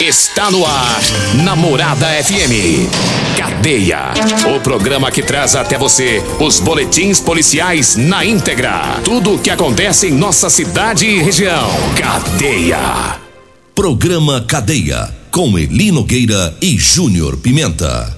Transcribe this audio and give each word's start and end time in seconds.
Está 0.00 0.50
no 0.50 0.62
ar, 0.66 1.00
Namorada 1.42 2.06
FM. 2.22 2.86
Cadeia. 3.34 4.12
O 4.54 4.60
programa 4.60 5.10
que 5.10 5.22
traz 5.22 5.56
até 5.56 5.78
você 5.78 6.22
os 6.38 6.60
boletins 6.60 7.18
policiais 7.18 7.96
na 7.96 8.22
íntegra. 8.22 9.00
Tudo 9.02 9.34
o 9.34 9.38
que 9.38 9.48
acontece 9.48 10.08
em 10.08 10.12
nossa 10.12 10.50
cidade 10.50 11.06
e 11.06 11.22
região. 11.22 11.70
Cadeia. 11.98 13.18
Programa 13.74 14.44
Cadeia. 14.46 15.08
Com 15.30 15.58
Eli 15.58 15.90
Nogueira 15.90 16.54
e 16.60 16.76
Júnior 16.76 17.38
Pimenta. 17.38 18.14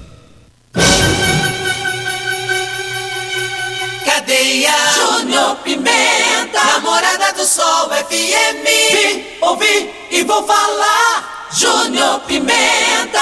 Cadeia. 4.05 4.75
Júnior 4.97 5.57
Pimenta. 5.59 6.65
Namorada 6.73 7.33
do 7.35 7.47
Sol 7.47 7.89
FM. 7.91 8.67
Vim, 8.67 9.25
ouvi 9.41 9.91
e 10.11 10.25
vou 10.25 10.45
falar. 10.45 11.38
Júnior 11.59 12.21
Pimenta. 12.21 13.19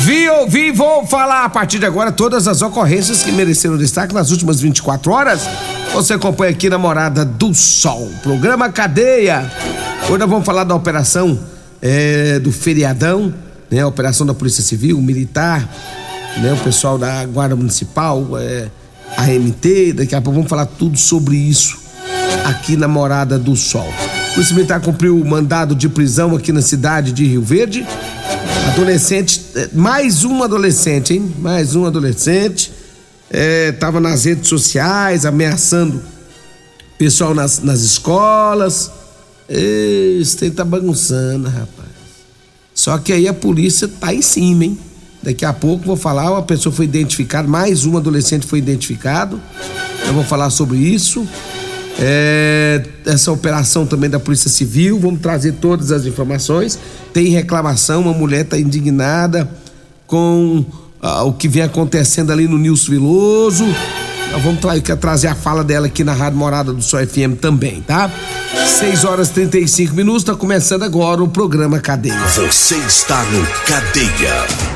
Vi, 0.00 0.28
ouvi, 0.28 0.72
vou 0.72 1.06
falar 1.06 1.44
a 1.44 1.48
partir 1.48 1.78
de 1.78 1.86
agora 1.86 2.10
todas 2.10 2.48
as 2.48 2.62
ocorrências 2.62 3.22
que 3.22 3.30
mereceram 3.30 3.76
destaque 3.76 4.12
nas 4.12 4.32
últimas 4.32 4.60
24 4.60 5.12
horas. 5.12 5.42
Você 5.92 6.14
acompanha 6.14 6.50
aqui 6.50 6.68
na 6.68 6.78
Morada 6.78 7.24
do 7.24 7.54
Sol, 7.54 8.10
programa 8.24 8.68
Cadeia. 8.70 9.48
Hoje 10.08 10.18
nós 10.18 10.28
vamos 10.28 10.44
falar 10.44 10.64
da 10.64 10.74
operação 10.74 11.38
é, 11.80 12.40
do 12.40 12.50
feriadão, 12.50 13.32
né? 13.70 13.82
A 13.82 13.86
operação 13.86 14.26
da 14.26 14.34
Polícia 14.34 14.64
Civil, 14.64 15.00
Militar, 15.00 15.60
né? 16.38 16.52
O 16.52 16.58
pessoal 16.64 16.98
da 16.98 17.24
Guarda 17.26 17.54
Municipal, 17.54 18.26
é, 18.36 18.68
a 19.16 19.22
RMT. 19.22 19.92
Daqui 19.92 20.16
a 20.16 20.20
pouco 20.20 20.34
vamos 20.34 20.50
falar 20.50 20.66
tudo 20.66 20.98
sobre 20.98 21.36
isso 21.36 21.78
aqui 22.44 22.76
na 22.76 22.88
Morada 22.88 23.38
do 23.38 23.54
Sol. 23.54 23.86
Polícia 24.36 24.54
Militar 24.54 24.82
cumpriu 24.82 25.18
o 25.18 25.24
mandado 25.24 25.74
de 25.74 25.88
prisão 25.88 26.36
aqui 26.36 26.52
na 26.52 26.60
cidade 26.60 27.10
de 27.10 27.24
Rio 27.24 27.40
Verde. 27.40 27.86
Adolescente, 28.70 29.40
eh, 29.54 29.70
mais 29.72 30.24
um 30.24 30.42
adolescente, 30.42 31.14
hein? 31.14 31.34
Mais 31.38 31.74
um 31.74 31.86
adolescente. 31.86 32.70
É, 33.30 33.72
tava 33.72 33.98
nas 33.98 34.26
redes 34.26 34.46
sociais 34.46 35.24
ameaçando 35.24 36.02
pessoal 36.98 37.34
nas, 37.34 37.60
nas 37.62 37.80
escolas. 37.80 38.90
Esse 39.48 40.36
tem 40.36 40.50
tá 40.50 40.66
bagunçando, 40.66 41.48
rapaz. 41.48 41.88
Só 42.74 42.98
que 42.98 43.14
aí 43.14 43.26
a 43.26 43.32
polícia 43.32 43.88
tá 43.88 44.12
em 44.12 44.20
cima, 44.20 44.66
hein? 44.66 44.78
Daqui 45.22 45.46
a 45.46 45.52
pouco 45.54 45.86
vou 45.86 45.96
falar, 45.96 46.30
uma 46.30 46.42
pessoa 46.42 46.74
foi 46.74 46.84
identificada, 46.84 47.48
mais 47.48 47.86
um 47.86 47.96
adolescente 47.96 48.46
foi 48.46 48.58
identificado. 48.58 49.40
Eu 50.06 50.12
vou 50.12 50.24
falar 50.24 50.50
sobre 50.50 50.76
isso 50.76 51.26
é, 51.98 52.82
essa 53.06 53.32
operação 53.32 53.86
também 53.86 54.10
da 54.10 54.20
Polícia 54.20 54.50
Civil, 54.50 54.98
vamos 54.98 55.20
trazer 55.20 55.52
todas 55.52 55.92
as 55.92 56.04
informações. 56.04 56.78
Tem 57.12 57.28
reclamação, 57.28 58.02
uma 58.02 58.12
mulher 58.12 58.42
está 58.42 58.58
indignada 58.58 59.48
com 60.06 60.64
ah, 61.00 61.24
o 61.24 61.32
que 61.32 61.48
vem 61.48 61.62
acontecendo 61.62 62.32
ali 62.32 62.46
no 62.46 62.58
Nilson 62.58 62.90
Veloso. 62.90 63.64
Nós 64.32 64.42
vamos 64.42 64.60
tra 64.60 64.96
trazer 64.96 65.28
a 65.28 65.34
fala 65.34 65.64
dela 65.64 65.86
aqui 65.86 66.04
na 66.04 66.12
Rádio 66.12 66.38
Morada 66.38 66.72
do 66.72 66.82
Sol 66.82 67.00
FM 67.06 67.40
também, 67.40 67.80
tá? 67.80 68.10
6 68.66 69.04
horas 69.04 69.28
e 69.28 69.32
35 69.32 69.94
minutos, 69.94 70.22
está 70.22 70.34
começando 70.34 70.82
agora 70.82 71.22
o 71.22 71.28
programa 71.28 71.78
Cadeia. 71.78 72.18
Você 72.26 72.76
está 72.76 73.22
no 73.24 73.46
Cadeia. 73.66 74.75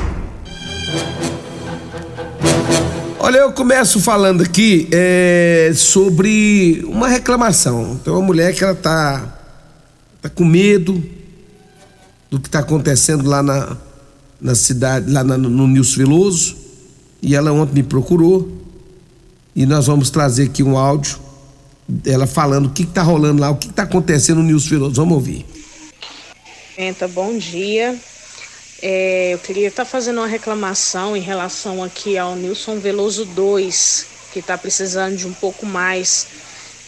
Olha, 3.30 3.38
eu 3.38 3.52
começo 3.52 4.00
falando 4.00 4.42
aqui 4.42 4.88
é, 4.90 5.70
sobre 5.72 6.82
uma 6.84 7.06
reclamação. 7.06 7.96
Tem 8.02 8.12
uma 8.12 8.20
mulher 8.20 8.52
que 8.52 8.64
ela 8.64 8.74
tá, 8.74 9.38
tá 10.20 10.28
com 10.28 10.44
medo 10.44 11.00
do 12.28 12.40
que 12.40 12.48
está 12.48 12.58
acontecendo 12.58 13.28
lá 13.28 13.40
na, 13.40 13.76
na 14.40 14.56
cidade, 14.56 15.12
lá 15.12 15.22
na, 15.22 15.38
no 15.38 15.68
Nilson 15.68 15.98
Veloso. 15.98 16.56
E 17.22 17.36
ela 17.36 17.52
ontem 17.52 17.74
me 17.74 17.82
procurou. 17.84 18.50
E 19.54 19.64
nós 19.64 19.86
vamos 19.86 20.10
trazer 20.10 20.46
aqui 20.46 20.64
um 20.64 20.76
áudio 20.76 21.16
dela 21.86 22.26
falando 22.26 22.66
o 22.66 22.70
que, 22.70 22.82
está 22.82 23.00
rolando 23.00 23.40
lá, 23.40 23.50
o 23.50 23.54
que, 23.54 23.68
está 23.68 23.84
acontecendo 23.84 24.38
no 24.38 24.42
Nilson 24.42 24.70
Veloso. 24.70 24.94
Vamos 24.96 25.14
ouvir. 25.14 25.46
Bom 27.14 27.38
dia. 27.38 27.96
É, 28.82 29.34
eu 29.34 29.38
queria 29.38 29.68
estar 29.68 29.84
tá 29.84 29.90
fazendo 29.90 30.18
uma 30.18 30.26
reclamação 30.26 31.14
em 31.14 31.20
relação 31.20 31.84
aqui 31.84 32.16
ao 32.16 32.34
Nilson 32.34 32.78
Veloso 32.78 33.26
2, 33.26 34.06
que 34.32 34.38
está 34.38 34.56
precisando 34.56 35.16
de 35.16 35.26
um 35.26 35.34
pouco 35.34 35.66
mais 35.66 36.26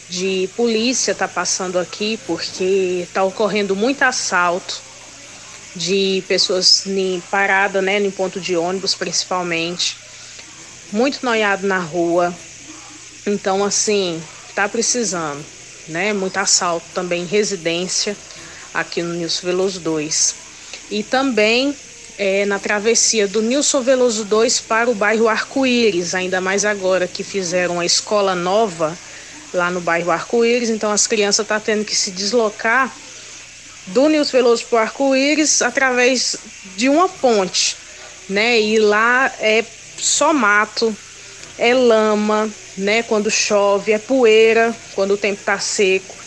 de 0.09 0.49
polícia 0.55 1.13
tá 1.13 1.27
passando 1.27 1.77
aqui, 1.77 2.19
porque 2.25 3.03
está 3.03 3.23
ocorrendo 3.23 3.75
muito 3.75 4.01
assalto 4.01 4.81
de 5.75 6.23
pessoas 6.27 6.85
em 6.85 7.21
parada, 7.31 7.81
né, 7.81 7.99
em 7.99 8.11
ponto 8.11 8.39
de 8.39 8.55
ônibus 8.55 8.95
principalmente. 8.95 9.97
Muito 10.91 11.23
noiado 11.23 11.65
na 11.67 11.79
rua. 11.79 12.35
Então, 13.25 13.63
assim, 13.63 14.21
tá 14.53 14.67
precisando, 14.67 15.43
né? 15.87 16.13
Muito 16.13 16.37
assalto 16.37 16.85
também 16.93 17.23
em 17.23 17.25
residência 17.25 18.15
aqui 18.73 19.01
no 19.01 19.13
Nilson 19.13 19.47
Veloso 19.47 19.79
2 19.79 20.42
e 20.93 21.01
também 21.01 21.75
é, 22.19 22.45
na 22.45 22.59
travessia 22.59 23.27
do 23.27 23.41
Nilson 23.41 23.81
Veloso 23.81 24.23
2 24.25 24.61
para 24.61 24.89
o 24.89 24.93
bairro 24.93 25.27
Arco-Íris, 25.27 26.13
ainda 26.13 26.39
mais 26.39 26.63
agora 26.63 27.07
que 27.07 27.23
fizeram 27.23 27.79
a 27.79 27.85
escola 27.85 28.35
nova 28.35 28.95
lá 29.51 29.71
no 29.71 29.81
bairro 29.81 30.11
Arco-Íris, 30.11 30.69
então 30.69 30.91
as 30.91 31.07
crianças 31.07 31.43
estão 31.43 31.59
tá 31.59 31.65
tendo 31.65 31.83
que 31.83 31.95
se 31.95 32.11
deslocar 32.11 32.95
do 33.87 34.07
Nilson 34.07 34.37
Veloso 34.37 34.65
para 34.67 34.75
o 34.75 34.79
Arco-Íris 34.81 35.63
através 35.63 36.37
de 36.77 36.87
uma 36.87 37.09
ponte, 37.09 37.75
né? 38.29 38.61
E 38.61 38.77
lá 38.77 39.31
é 39.39 39.65
só 39.97 40.31
mato, 40.31 40.95
é 41.57 41.73
lama, 41.73 42.49
né? 42.77 43.01
Quando 43.01 43.31
chove, 43.31 43.91
é 43.91 43.97
poeira, 43.97 44.75
quando 44.93 45.15
o 45.15 45.17
tempo 45.17 45.39
está 45.39 45.57
seco. 45.57 46.22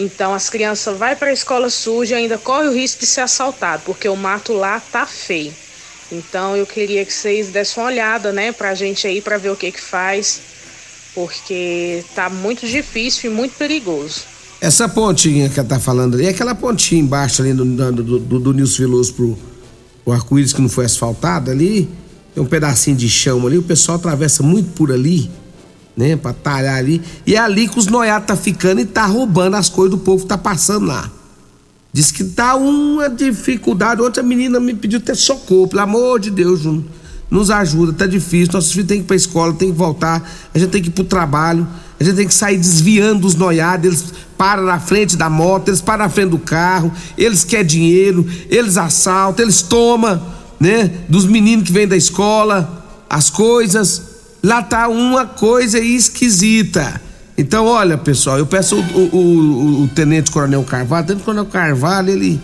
Então 0.00 0.32
as 0.32 0.48
crianças 0.48 0.96
vai 0.96 1.14
para 1.14 1.28
a 1.28 1.32
escola 1.32 1.68
suja 1.68 2.14
e 2.14 2.22
ainda 2.22 2.38
corre 2.38 2.68
o 2.68 2.72
risco 2.72 3.00
de 3.00 3.06
ser 3.06 3.20
assaltado, 3.20 3.82
porque 3.84 4.08
o 4.08 4.16
mato 4.16 4.54
lá 4.54 4.80
tá 4.80 5.04
feio. 5.04 5.52
Então 6.10 6.56
eu 6.56 6.66
queria 6.66 7.04
que 7.04 7.12
vocês 7.12 7.48
dessem 7.48 7.82
uma 7.82 7.90
olhada, 7.90 8.32
né, 8.32 8.50
pra 8.50 8.74
gente 8.74 9.06
aí 9.06 9.20
para 9.20 9.36
ver 9.36 9.50
o 9.50 9.56
que 9.56 9.70
que 9.70 9.80
faz, 9.80 10.40
porque 11.14 12.02
tá 12.14 12.30
muito 12.30 12.66
difícil 12.66 13.30
e 13.30 13.34
muito 13.34 13.54
perigoso. 13.56 14.22
Essa 14.58 14.88
pontinha 14.88 15.48
que 15.50 15.60
ela 15.60 15.68
tá 15.68 15.78
falando 15.78 16.14
ali, 16.14 16.26
é 16.26 16.30
aquela 16.30 16.54
pontinha 16.54 17.00
embaixo 17.00 17.42
ali 17.42 17.52
do, 17.52 17.64
do, 17.64 18.18
do, 18.18 18.40
do 18.40 18.52
Nilson 18.54 18.78
Veloso 18.78 19.14
pro, 19.14 19.38
pro 20.02 20.12
arco-íris 20.14 20.52
que 20.52 20.62
não 20.62 20.68
foi 20.68 20.86
asfaltado 20.86 21.50
ali, 21.50 21.88
tem 22.34 22.42
um 22.42 22.46
pedacinho 22.46 22.96
de 22.96 23.08
chão 23.08 23.46
ali, 23.46 23.58
o 23.58 23.62
pessoal 23.62 23.98
atravessa 23.98 24.42
muito 24.42 24.70
por 24.72 24.90
ali 24.90 25.30
né? 25.96 26.16
Pra 26.16 26.32
talhar 26.32 26.76
ali. 26.76 27.00
E 27.26 27.34
é 27.34 27.38
ali 27.38 27.68
que 27.68 27.78
os 27.78 27.86
noiados 27.86 28.26
tá 28.26 28.36
ficando 28.36 28.80
e 28.80 28.84
tá 28.84 29.06
roubando 29.06 29.56
as 29.56 29.68
coisas 29.68 29.90
do 29.90 29.98
povo 29.98 30.22
que 30.22 30.28
tá 30.28 30.38
passando 30.38 30.86
lá. 30.86 31.10
Diz 31.92 32.12
que 32.12 32.24
tá 32.24 32.54
uma 32.54 33.08
dificuldade. 33.08 34.00
Outra 34.00 34.22
menina 34.22 34.60
me 34.60 34.74
pediu 34.74 34.98
até 34.98 35.14
socorro, 35.14 35.68
pelo 35.68 35.82
amor 35.82 36.20
de 36.20 36.30
Deus, 36.30 36.60
Júnior. 36.60 36.84
Nos 37.30 37.50
ajuda, 37.50 37.92
tá 37.92 38.06
difícil. 38.06 38.52
Nossos 38.52 38.72
filhos 38.72 38.88
têm 38.88 38.98
que 38.98 39.04
ir 39.04 39.06
pra 39.06 39.16
escola, 39.16 39.52
tem 39.52 39.70
que 39.70 39.76
voltar. 39.76 40.28
A 40.54 40.58
gente 40.58 40.70
tem 40.70 40.82
que 40.82 40.88
ir 40.88 40.92
pro 40.92 41.04
trabalho. 41.04 41.66
A 41.98 42.04
gente 42.04 42.16
tem 42.16 42.26
que 42.26 42.34
sair 42.34 42.56
desviando 42.56 43.26
os 43.26 43.34
noiados. 43.34 43.86
Eles 43.86 44.04
param 44.38 44.64
na 44.64 44.80
frente 44.80 45.16
da 45.16 45.28
moto, 45.28 45.68
eles 45.68 45.80
param 45.80 46.04
na 46.04 46.10
frente 46.10 46.30
do 46.30 46.38
carro. 46.38 46.92
Eles 47.18 47.44
querem 47.44 47.66
dinheiro, 47.66 48.26
eles 48.48 48.76
assaltam, 48.78 49.44
eles 49.44 49.60
tomam, 49.60 50.20
né? 50.58 50.90
Dos 51.08 51.26
meninos 51.26 51.66
que 51.66 51.72
vêm 51.72 51.86
da 51.86 51.96
escola, 51.96 52.84
as 53.08 53.28
coisas 53.28 54.09
lá 54.42 54.62
tá 54.62 54.88
uma 54.88 55.26
coisa 55.26 55.78
esquisita. 55.78 57.00
Então, 57.36 57.66
olha, 57.66 57.96
pessoal, 57.96 58.38
eu 58.38 58.46
peço 58.46 58.76
o, 58.76 58.80
o, 58.80 59.16
o, 59.16 59.82
o 59.82 59.88
Tenente 59.88 60.30
Coronel 60.30 60.62
Carvalho, 60.62 61.04
o 61.04 61.06
Tenente 61.06 61.24
Coronel 61.24 61.46
Carvalho, 61.46 62.10
ele 62.10 62.40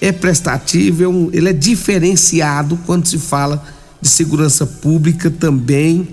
é 0.00 0.10
prestativo, 0.12 1.30
é 1.32 1.36
ele 1.36 1.48
é 1.48 1.52
diferenciado 1.52 2.78
quando 2.86 3.06
se 3.06 3.18
fala 3.18 3.62
de 4.00 4.08
segurança 4.08 4.66
pública 4.66 5.30
também, 5.30 6.08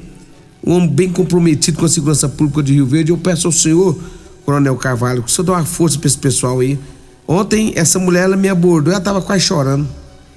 um 0.66 0.74
homem 0.74 0.90
bem 0.90 1.10
comprometido 1.10 1.80
com 1.80 1.86
a 1.86 1.90
segurança 1.90 2.30
pública 2.30 2.64
de 2.64 2.74
Rio 2.74 2.86
Verde. 2.86 3.12
Eu 3.12 3.18
peço 3.18 3.48
ao 3.48 3.52
senhor, 3.52 4.00
Coronel 4.46 4.76
Carvalho, 4.78 5.24
que 5.24 5.30
o 5.30 5.32
senhor 5.32 5.46
dê 5.46 5.52
uma 5.52 5.66
força 5.66 5.98
para 5.98 6.08
esse 6.08 6.18
pessoal 6.18 6.60
aí, 6.60 6.80
Ontem 7.28 7.74
essa 7.76 7.98
mulher 8.00 8.24
ela 8.24 8.36
me 8.36 8.50
abordou, 8.50 8.94
ela 8.94 9.02
tava 9.02 9.22
quase 9.22 9.44
chorando. 9.44 9.88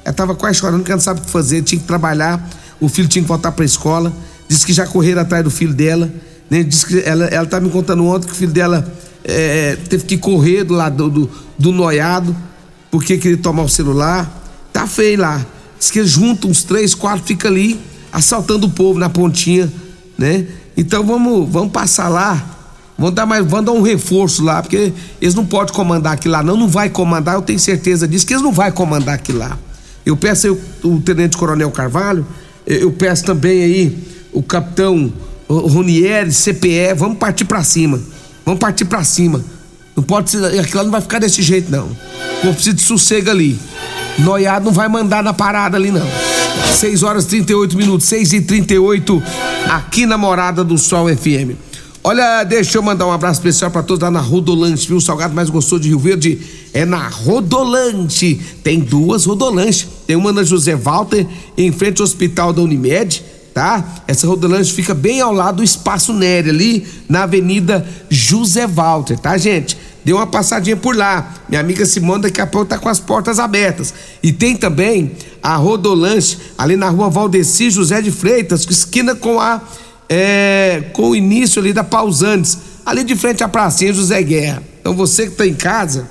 Ela 0.05 0.15
tava 0.15 0.35
quase 0.35 0.59
chorando 0.59 0.79
porque 0.79 0.93
ela 0.93 0.99
não 0.99 1.05
sabe 1.05 1.21
o 1.21 1.25
que 1.25 1.31
fazer, 1.31 1.63
tinha 1.63 1.81
que 1.81 1.87
trabalhar, 1.87 2.49
o 2.81 2.89
filho 2.89 3.09
tinha 3.09 3.23
que 3.23 3.29
voltar 3.29 3.53
para 3.53 3.65
a 3.65 3.67
escola. 3.67 4.13
Disse 4.49 4.65
que 4.65 4.73
já 4.73 4.87
correram 4.87 5.23
atrás 5.23 5.43
do 5.43 5.51
filho 5.51 5.75
dela. 5.75 6.11
Né? 6.49 6.63
Disse 6.63 6.87
que 6.87 7.01
ela, 7.01 7.27
ela 7.27 7.47
tá 7.47 7.61
me 7.61 7.71
contando 7.71 8.05
ontem 8.07 8.27
que 8.27 8.33
o 8.33 8.37
filho 8.37 8.53
dela 8.53 8.87
é, 9.25 9.77
teve 9.89 10.05
que 10.05 10.17
correr 10.17 10.65
do 10.65 10.75
lado 10.75 11.11
do, 11.11 11.31
do 11.59 11.73
noiado, 11.73 12.35
porque 12.91 13.19
queria 13.19 13.37
tomar 13.37 13.63
o 13.63 13.69
celular. 13.69 14.31
Tá 14.73 14.87
feio 14.87 15.21
lá. 15.21 15.45
Diz 15.79 15.91
que 15.91 16.05
juntam 16.05 16.51
uns 16.51 16.63
três, 16.63 16.95
quatro, 16.95 17.25
fica 17.27 17.49
ali 17.49 17.79
assaltando 18.13 18.67
o 18.67 18.71
povo 18.71 18.99
na 18.99 19.11
pontinha, 19.11 19.71
né? 20.17 20.47
Então 20.77 21.05
vamos, 21.05 21.51
vamos 21.51 21.73
passar 21.73 22.09
lá. 22.09 22.55
Vamos 22.99 23.15
dar, 23.15 23.27
mais, 23.27 23.45
vamos 23.45 23.67
dar 23.67 23.73
um 23.73 23.83
reforço 23.83 24.43
lá, 24.43 24.63
porque 24.63 24.91
eles 25.21 25.35
não 25.35 25.45
podem 25.45 25.75
comandar 25.75 26.15
aquilo 26.15 26.33
lá, 26.33 26.43
não, 26.43 26.57
não 26.57 26.67
vai 26.67 26.89
comandar, 26.89 27.35
eu 27.35 27.43
tenho 27.43 27.59
certeza 27.59 28.09
disso, 28.09 28.27
que 28.27 28.33
eles 28.33 28.43
não 28.43 28.53
vão 28.53 28.73
comandar 28.73 29.17
aquilo 29.17 29.39
lá. 29.39 29.59
Eu 30.05 30.17
peço 30.17 30.47
aí 30.47 30.53
o, 30.83 30.89
o 30.95 31.01
Tenente 31.01 31.37
Coronel 31.37 31.71
Carvalho, 31.71 32.27
eu, 32.67 32.79
eu 32.79 32.93
peço 32.93 33.23
também 33.23 33.63
aí 33.63 34.16
o 34.37 34.43
capitão 34.43 35.11
Ronieri, 35.49 36.31
CPE, 36.31 36.93
vamos 36.95 37.17
partir 37.17 37.47
para 37.47 37.65
cima. 37.65 37.99
Vamos 38.45 38.61
partir 38.61 38.85
para 38.85 39.03
cima. 39.03 39.43
Não 39.97 40.03
pode 40.03 40.31
ser, 40.31 40.45
aquilo 40.61 40.85
não 40.85 40.91
vai 40.91 41.01
ficar 41.01 41.19
desse 41.19 41.41
jeito 41.41 41.71
não. 41.71 41.89
Eu 42.45 42.53
preciso 42.53 42.77
de 42.77 42.83
sossego 42.83 43.31
ali. 43.31 43.59
Noiado 44.19 44.67
não 44.67 44.73
vai 44.73 44.89
mandar 44.89 45.23
na 45.23 45.33
parada 45.33 45.79
ali 45.79 45.91
não. 45.91 46.07
6 46.75 47.03
horas 47.03 47.25
38 47.25 47.77
minutos, 47.79 48.07
6 48.09 48.35
e 48.35 48.41
38 48.43 49.23
aqui 49.71 50.05
na 50.05 50.19
Morada 50.19 50.63
do 50.63 50.77
Sol 50.77 51.09
FM. 51.09 51.57
Olha, 52.05 52.45
deixa 52.45 52.77
eu 52.77 52.83
mandar 52.83 53.07
um 53.07 53.11
abraço 53.11 53.41
especial 53.41 53.71
para 53.71 53.83
todos 53.83 54.03
lá 54.03 54.11
na 54.11 54.21
Rodolante, 54.21 54.87
viu? 54.87 54.99
O 54.99 55.01
salgado 55.01 55.35
mais 55.35 55.49
gostoso 55.49 55.81
de 55.81 55.89
Rio 55.89 55.99
Verde 55.99 56.39
é 56.75 56.85
na 56.85 57.09
Rodolante. 57.09 58.39
Tem 58.63 58.81
duas 58.81 59.25
Rodolanches. 59.25 59.89
Tem 60.07 60.15
uma 60.15 60.33
na 60.33 60.45
José 60.45 60.77
Walter, 60.77 61.27
em 61.57 61.73
frente 61.73 62.01
ao 62.01 62.05
Hospital 62.05 62.53
da 62.53 62.63
Unimed, 62.63 63.25
tá? 63.57 64.03
Essa 64.07 64.27
Rodolanche 64.27 64.71
fica 64.71 64.93
bem 64.93 65.23
ao 65.23 65.33
lado 65.33 65.57
do 65.57 65.65
Espaço 65.65 66.13
Nery, 66.13 66.51
ali 66.51 66.87
na 67.09 67.23
Avenida 67.23 67.89
José 68.11 68.67
Walter, 68.67 69.19
tá, 69.19 69.39
gente? 69.39 69.79
Dê 70.05 70.13
uma 70.13 70.27
passadinha 70.27 70.77
por 70.77 70.95
lá. 70.95 71.33
Minha 71.49 71.63
amiga 71.63 71.87
Simone 71.87 72.25
daqui 72.25 72.39
a 72.39 72.47
pouco 72.47 72.67
tá 72.67 72.77
com 72.77 72.91
as 72.91 73.01
portas 73.01 73.39
abertas. 73.39 73.95
E 74.23 74.31
tem 74.31 74.55
também 74.55 75.13
a 75.43 75.57
Rodolanche 75.57 76.37
ali 76.59 76.77
na 76.77 76.91
rua 76.91 77.09
Valdeci 77.09 77.71
José 77.71 78.03
de 78.03 78.11
Freitas, 78.11 78.67
esquina 78.69 79.15
com 79.15 79.41
a 79.41 79.63
é, 80.07 80.91
com 80.93 81.09
o 81.09 81.17
início 81.17 81.59
ali 81.59 81.73
da 81.73 81.83
Pausantes, 81.83 82.59
ali 82.85 83.05
de 83.05 83.17
frente 83.17 83.43
à 83.43 83.49
pracinha 83.49 83.91
José 83.91 84.23
Guerra. 84.23 84.63
Então 84.83 84.95
você 84.95 85.23
que 85.23 85.33
está 85.33 85.47
em 85.47 85.55
casa, 85.55 86.07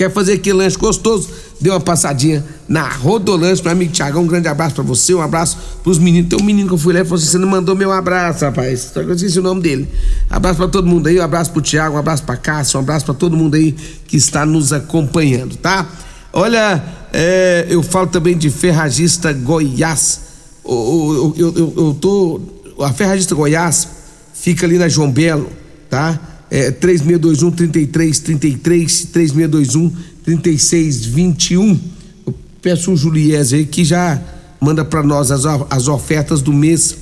quer 0.00 0.10
fazer 0.10 0.32
aquele 0.32 0.56
lanche 0.56 0.78
gostoso, 0.78 1.28
dê 1.60 1.68
uma 1.68 1.78
passadinha 1.78 2.42
na 2.66 2.88
Rodolanche, 2.88 3.62
meu 3.62 3.70
amigo 3.70 3.92
Tiagão, 3.92 4.22
um 4.22 4.26
grande 4.26 4.48
abraço 4.48 4.74
para 4.74 4.82
você, 4.82 5.12
um 5.12 5.20
abraço 5.20 5.58
pros 5.82 5.98
meninos. 5.98 6.30
Tem 6.30 6.40
um 6.40 6.42
menino 6.42 6.68
que 6.68 6.72
eu 6.72 6.78
fui 6.78 6.94
lá 6.94 7.00
e 7.00 7.04
falou 7.04 7.18
assim: 7.18 7.26
você 7.26 7.36
não 7.36 7.46
mandou 7.46 7.76
meu 7.76 7.92
abraço, 7.92 8.46
rapaz. 8.46 8.92
Só 8.94 9.02
que 9.02 9.10
eu 9.10 9.14
esqueci 9.14 9.38
o 9.38 9.42
nome 9.42 9.60
dele. 9.60 9.86
Abraço 10.30 10.56
para 10.56 10.68
todo 10.68 10.86
mundo 10.86 11.06
aí, 11.06 11.20
um 11.20 11.22
abraço 11.22 11.52
pro 11.52 11.60
Tiago, 11.60 11.96
um 11.96 11.98
abraço 11.98 12.22
pra 12.22 12.34
Cássio, 12.38 12.78
um 12.78 12.82
abraço 12.82 13.04
para 13.04 13.12
todo 13.12 13.36
mundo 13.36 13.56
aí 13.56 13.72
que 14.06 14.16
está 14.16 14.46
nos 14.46 14.72
acompanhando, 14.72 15.54
tá? 15.56 15.86
Olha, 16.32 16.82
é, 17.12 17.66
eu 17.68 17.82
falo 17.82 18.06
também 18.06 18.38
de 18.38 18.48
Ferragista 18.48 19.34
Goiás. 19.34 20.20
Eu, 20.64 21.34
eu, 21.36 21.54
eu, 21.54 21.74
eu 21.76 21.98
tô 22.00 22.40
a 22.80 22.90
Ferragista 22.90 23.34
Goiás 23.34 23.86
fica 24.32 24.64
ali 24.64 24.78
na 24.78 24.88
João 24.88 25.10
Belo, 25.10 25.50
tá? 25.90 26.18
É 26.50 26.70
3621 26.70 27.50
3333 27.52 29.04
3621 29.12 29.92
3621. 30.24 31.78
Eu 32.26 32.34
peço 32.60 32.92
o 32.92 32.96
Juliés 32.96 33.52
aí 33.52 33.64
que 33.64 33.84
já 33.84 34.20
manda 34.60 34.84
para 34.84 35.02
nós 35.02 35.30
as, 35.30 35.44
as 35.70 35.88
ofertas 35.88 36.42
do 36.42 36.52
mês, 36.52 36.96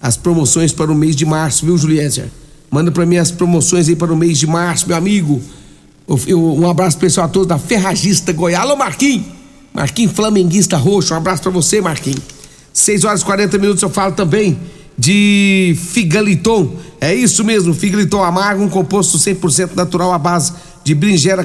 as 0.00 0.16
promoções 0.16 0.72
para 0.72 0.90
o 0.90 0.94
mês 0.94 1.16
de 1.16 1.26
março, 1.26 1.66
viu, 1.66 1.76
Juliésia? 1.76 2.30
Manda 2.70 2.90
para 2.90 3.04
mim 3.04 3.16
as 3.16 3.30
promoções 3.30 3.88
aí 3.88 3.96
para 3.96 4.12
o 4.12 4.16
mês 4.16 4.38
de 4.38 4.46
março, 4.46 4.88
meu 4.88 4.96
amigo. 4.96 5.42
Eu, 6.26 6.42
um 6.42 6.68
abraço 6.68 6.96
pessoal 6.96 7.26
a 7.26 7.28
todos 7.28 7.48
da 7.48 7.58
Ferragista 7.58 8.32
Goiás. 8.32 8.62
Alô, 8.64 8.76
Marquinhos! 8.76 9.26
Marquinhos 9.74 10.12
Flamenguista 10.12 10.76
Roxo, 10.76 11.14
um 11.14 11.16
abraço 11.16 11.42
para 11.42 11.50
você, 11.50 11.80
Marquinhos. 11.80 12.20
6 12.72 13.04
horas 13.04 13.20
e 13.22 13.24
40 13.24 13.58
minutos 13.58 13.82
eu 13.82 13.90
falo 13.90 14.12
também 14.12 14.58
de 15.02 15.76
Figaliton. 15.76 16.76
É 17.00 17.12
isso 17.12 17.42
mesmo, 17.42 17.74
Figaliton 17.74 18.22
amargo, 18.22 18.62
um 18.62 18.68
composto 18.68 19.18
100% 19.18 19.74
natural 19.74 20.12
à 20.12 20.18
base 20.18 20.52
de 20.84 20.94
brinjela, 20.94 21.44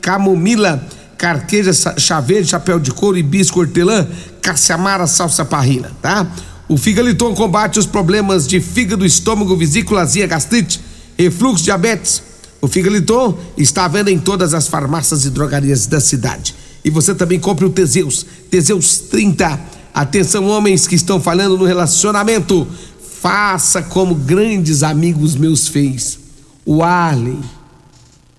camomila, 0.00 0.88
carqueja, 1.18 1.72
chá 1.98 2.20
verde, 2.20 2.48
chapéu 2.48 2.80
de 2.80 2.90
couro, 2.90 3.18
hibisco, 3.18 3.60
hortelã, 3.60 4.08
caciamara, 4.40 5.06
salsa 5.06 5.44
parrina, 5.44 5.92
tá? 6.00 6.26
O 6.70 6.78
Figaliton 6.78 7.34
combate 7.34 7.78
os 7.78 7.84
problemas 7.84 8.48
de 8.48 8.62
fígado, 8.62 9.04
estômago, 9.04 9.54
vesícula, 9.54 10.00
azia, 10.00 10.26
gastrite, 10.26 10.80
refluxo, 11.18 11.64
diabetes. 11.64 12.22
O 12.62 12.68
Figaliton 12.68 13.38
está 13.58 13.84
à 13.84 13.88
venda 13.88 14.10
em 14.10 14.18
todas 14.18 14.54
as 14.54 14.68
farmácias 14.68 15.26
e 15.26 15.30
drogarias 15.30 15.86
da 15.86 16.00
cidade. 16.00 16.54
E 16.82 16.88
você 16.88 17.14
também 17.14 17.38
compre 17.38 17.66
o 17.66 17.70
Teseus, 17.70 18.24
Teseus 18.50 19.00
30 19.00 19.79
Atenção, 19.92 20.46
homens 20.46 20.86
que 20.86 20.94
estão 20.94 21.20
falhando 21.20 21.56
no 21.58 21.64
relacionamento. 21.64 22.66
Faça 23.20 23.82
como 23.82 24.14
grandes 24.14 24.82
amigos 24.82 25.34
meus 25.34 25.68
fez. 25.68 26.18
O 26.64 26.82
Arley, 26.82 27.38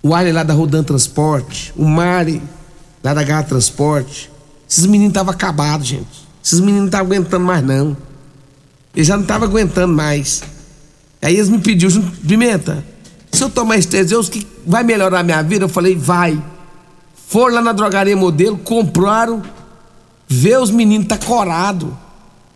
o 0.02 0.16
Arley 0.16 0.34
lá 0.34 0.44
da 0.44 0.54
Rodan 0.54 0.84
Transporte, 0.84 1.74
o 1.76 1.86
Mari 1.86 2.42
lá 3.04 3.14
da 3.14 3.24
Garra 3.24 3.44
Transporte. 3.44 4.32
Esses 4.68 4.86
meninos 4.86 5.10
estavam 5.12 5.34
acabados, 5.34 5.88
gente. 5.88 6.28
Esses 6.44 6.60
meninos 6.60 6.82
não 6.82 6.88
estavam 6.88 7.08
aguentando 7.08 7.46
mais, 7.46 7.64
não. 7.64 7.98
Eles 8.96 9.08
já 9.08 9.16
não 9.16 9.24
estavam 9.24 9.48
aguentando 9.48 9.94
mais. 9.94 10.42
Aí 11.22 11.36
eles 11.36 11.50
me 11.50 11.60
pediram, 11.60 12.02
Pimenta, 12.28 12.84
se 13.32 13.44
eu 13.44 13.50
tomar 13.50 13.78
Esteseus, 13.78 14.28
que 14.28 14.46
vai 14.66 14.84
melhorar 14.84 15.20
a 15.20 15.24
minha 15.24 15.42
vida? 15.44 15.66
Eu 15.66 15.70
falei, 15.70 15.96
vai. 15.96 16.42
Foram 17.28 17.56
lá 17.56 17.62
na 17.62 17.72
drogaria 17.72 18.18
modelo, 18.18 18.58
compraram 18.58 19.42
Vê 20.34 20.56
os 20.56 20.72
meninos 20.72 21.08
tá 21.08 21.18
corado. 21.18 21.98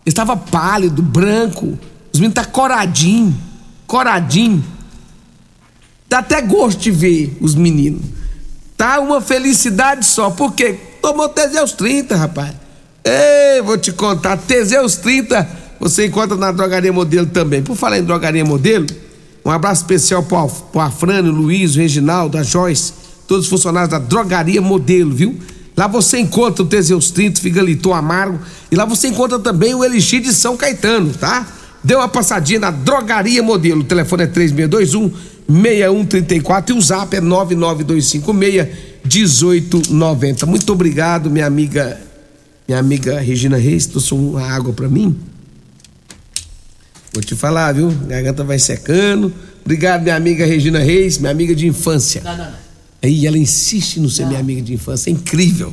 Estava 0.06 0.34
pálido, 0.34 1.02
branco. 1.02 1.78
Os 2.10 2.18
meninos 2.18 2.34
tá 2.34 2.44
coradinho, 2.46 3.36
coradinho. 3.86 4.64
Dá 6.08 6.20
até 6.20 6.40
gosto 6.40 6.80
de 6.80 6.90
ver 6.90 7.36
os 7.38 7.54
meninos. 7.54 8.00
Tá 8.78 8.98
uma 8.98 9.20
felicidade 9.20 10.06
só. 10.06 10.30
Por 10.30 10.54
quê? 10.54 10.78
Tomou 11.02 11.28
Teseus 11.28 11.72
30, 11.72 12.16
rapaz. 12.16 12.54
Ei, 13.04 13.60
vou 13.60 13.76
te 13.76 13.92
contar, 13.92 14.38
Teseus 14.38 14.96
30 14.96 15.66
você 15.78 16.06
encontra 16.06 16.34
na 16.34 16.52
Drogaria 16.52 16.94
Modelo 16.94 17.26
também. 17.26 17.62
Por 17.62 17.76
falar 17.76 17.98
em 17.98 18.02
Drogaria 18.02 18.44
Modelo, 18.44 18.86
um 19.44 19.50
abraço 19.50 19.82
especial 19.82 20.22
pro, 20.22 20.48
pro 20.48 20.80
Afrânio, 20.80 21.30
Luiz, 21.30 21.76
o 21.76 21.78
Reginaldo, 21.78 22.38
a 22.38 22.42
Joyce, 22.42 22.94
todos 23.28 23.44
os 23.44 23.50
funcionários 23.50 23.90
da 23.90 23.98
Drogaria 23.98 24.62
Modelo, 24.62 25.14
viu? 25.14 25.38
Lá 25.76 25.86
você 25.86 26.18
encontra 26.18 26.62
o 26.62 26.66
Teseus 26.66 27.10
30, 27.10 27.40
Figaliton 27.40 27.92
Amargo. 27.92 28.40
E 28.70 28.74
lá 28.74 28.86
você 28.86 29.08
encontra 29.08 29.38
também 29.38 29.74
o 29.74 29.84
Elixir 29.84 30.22
de 30.22 30.32
São 30.32 30.56
Caetano, 30.56 31.12
tá? 31.12 31.46
Dê 31.84 31.94
uma 31.94 32.08
passadinha 32.08 32.60
na 32.60 32.70
Drogaria 32.70 33.42
Modelo. 33.42 33.82
O 33.82 33.84
telefone 33.84 34.22
é 34.22 34.26
3621 34.26 35.12
6134 35.48 36.74
e 36.74 36.78
o 36.78 36.82
zap 36.82 37.14
é 37.14 37.20
99256 37.20 38.96
1890. 39.04 40.46
Muito 40.46 40.72
obrigado, 40.72 41.30
minha 41.30 41.46
amiga, 41.46 42.00
minha 42.66 42.80
amiga 42.80 43.20
Regina 43.20 43.56
Reis. 43.56 43.86
Trouxe 43.86 44.14
uma 44.14 44.42
água 44.42 44.72
para 44.72 44.88
mim. 44.88 45.16
Vou 47.12 47.22
te 47.22 47.36
falar, 47.36 47.72
viu? 47.72 47.90
Garganta 48.08 48.42
vai 48.42 48.58
secando. 48.58 49.32
Obrigado, 49.64 50.02
minha 50.02 50.16
amiga 50.16 50.44
Regina 50.46 50.78
Reis, 50.78 51.18
minha 51.18 51.30
amiga 51.30 51.54
de 51.54 51.66
infância. 51.66 52.22
Não, 52.24 52.36
não, 52.36 52.44
não. 52.46 52.65
Aí 53.06 53.24
ela 53.24 53.38
insiste 53.38 54.00
no 54.00 54.10
ser 54.10 54.26
minha 54.26 54.40
amiga 54.40 54.60
de 54.60 54.74
infância, 54.74 55.10
é 55.10 55.12
incrível. 55.12 55.72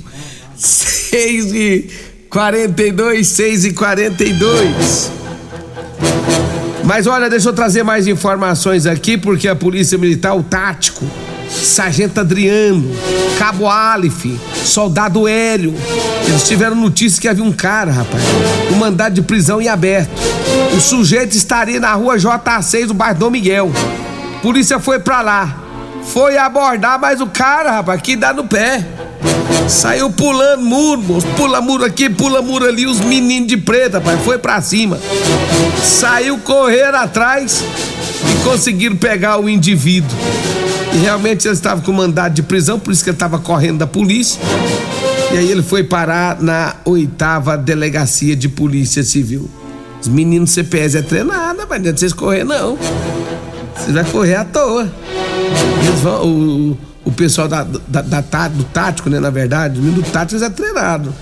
6 0.55 1.51
e 1.51 1.89
42, 2.29 3.27
6 3.27 3.65
e 3.65 3.73
42. 3.73 5.11
Mas 6.83 7.07
olha, 7.07 7.27
deixa 7.27 7.49
eu 7.49 7.53
trazer 7.53 7.81
mais 7.81 8.07
informações 8.07 8.85
aqui, 8.85 9.17
porque 9.17 9.47
a 9.47 9.55
Polícia 9.55 9.97
Militar, 9.97 10.37
o 10.37 10.43
tático, 10.43 11.03
Sargento 11.49 12.19
Adriano, 12.19 12.95
Cabo 13.39 13.67
Alif, 13.67 14.39
Soldado 14.63 15.27
Hélio, 15.27 15.73
eles 16.27 16.47
tiveram 16.47 16.75
notícia 16.75 17.19
que 17.19 17.27
havia 17.27 17.43
um 17.43 17.51
cara, 17.51 17.91
rapaz, 17.91 18.21
um 18.71 18.75
mandado 18.75 19.15
de 19.15 19.23
prisão 19.23 19.59
em 19.59 19.67
aberto. 19.67 20.11
O 20.77 20.79
sujeito 20.79 21.35
estaria 21.35 21.79
na 21.79 21.95
rua 21.95 22.15
JA6 22.15 22.87
do 22.87 22.93
bairro 22.93 23.17
Dom 23.17 23.31
Miguel. 23.31 23.71
Polícia 24.43 24.77
foi 24.79 24.99
pra 24.99 25.21
lá. 25.21 25.62
Foi 26.07 26.37
abordar, 26.37 26.99
mas 26.99 27.21
o 27.21 27.27
cara, 27.27 27.71
rapaz, 27.71 28.01
que 28.01 28.15
dá 28.15 28.33
no 28.33 28.45
pé. 28.45 28.85
Saiu 29.67 30.11
pulando 30.11 30.63
muro, 30.63 31.01
moço. 31.01 31.27
Pula 31.37 31.61
muro 31.61 31.85
aqui, 31.85 32.09
pula 32.09 32.41
muro 32.41 32.65
ali. 32.65 32.85
Os 32.85 32.99
meninos 32.99 33.47
de 33.47 33.57
preta, 33.57 33.97
rapaz, 33.99 34.19
foi 34.21 34.37
pra 34.37 34.61
cima. 34.61 34.99
Saiu 35.81 36.37
correr 36.39 36.93
atrás 36.93 37.63
e 38.29 38.43
conseguiram 38.43 38.95
pegar 38.95 39.39
o 39.39 39.49
indivíduo. 39.49 40.17
E 40.93 40.97
realmente 40.97 41.47
ele 41.47 41.55
estava 41.55 41.81
com 41.81 41.91
mandado 41.91 42.33
de 42.33 42.43
prisão, 42.43 42.79
por 42.79 42.91
isso 42.91 43.03
que 43.03 43.09
ele 43.09 43.15
estava 43.15 43.39
correndo 43.39 43.79
da 43.79 43.87
polícia. 43.87 44.39
E 45.31 45.37
aí 45.37 45.49
ele 45.49 45.63
foi 45.63 45.83
parar 45.83 46.39
na 46.39 46.75
oitava 46.85 47.57
delegacia 47.57 48.35
de 48.35 48.47
polícia 48.47 49.01
civil. 49.01 49.49
Os 49.99 50.07
meninos 50.07 50.51
CPS 50.51 50.95
é 50.95 51.01
treinado, 51.01 51.57
mas 51.57 51.67
não 51.67 51.75
adianta 51.75 51.97
vocês 51.97 52.13
correr, 52.13 52.43
não. 52.43 52.77
Você 53.75 53.91
vai 53.91 54.03
correr 54.03 54.35
à 54.35 54.45
toa. 54.45 54.91
Eles 55.85 55.99
vão, 56.01 56.25
o, 56.25 56.77
o 57.05 57.11
pessoal 57.11 57.47
da, 57.47 57.63
da, 57.87 58.01
da, 58.01 58.47
do 58.47 58.63
tático, 58.65 59.09
né? 59.09 59.19
Na 59.19 59.29
verdade, 59.29 59.79
o 59.79 59.83
menino 59.83 60.01
do 60.01 60.09
tático 60.09 60.43
é 60.43 60.49
treinado. 60.49 61.13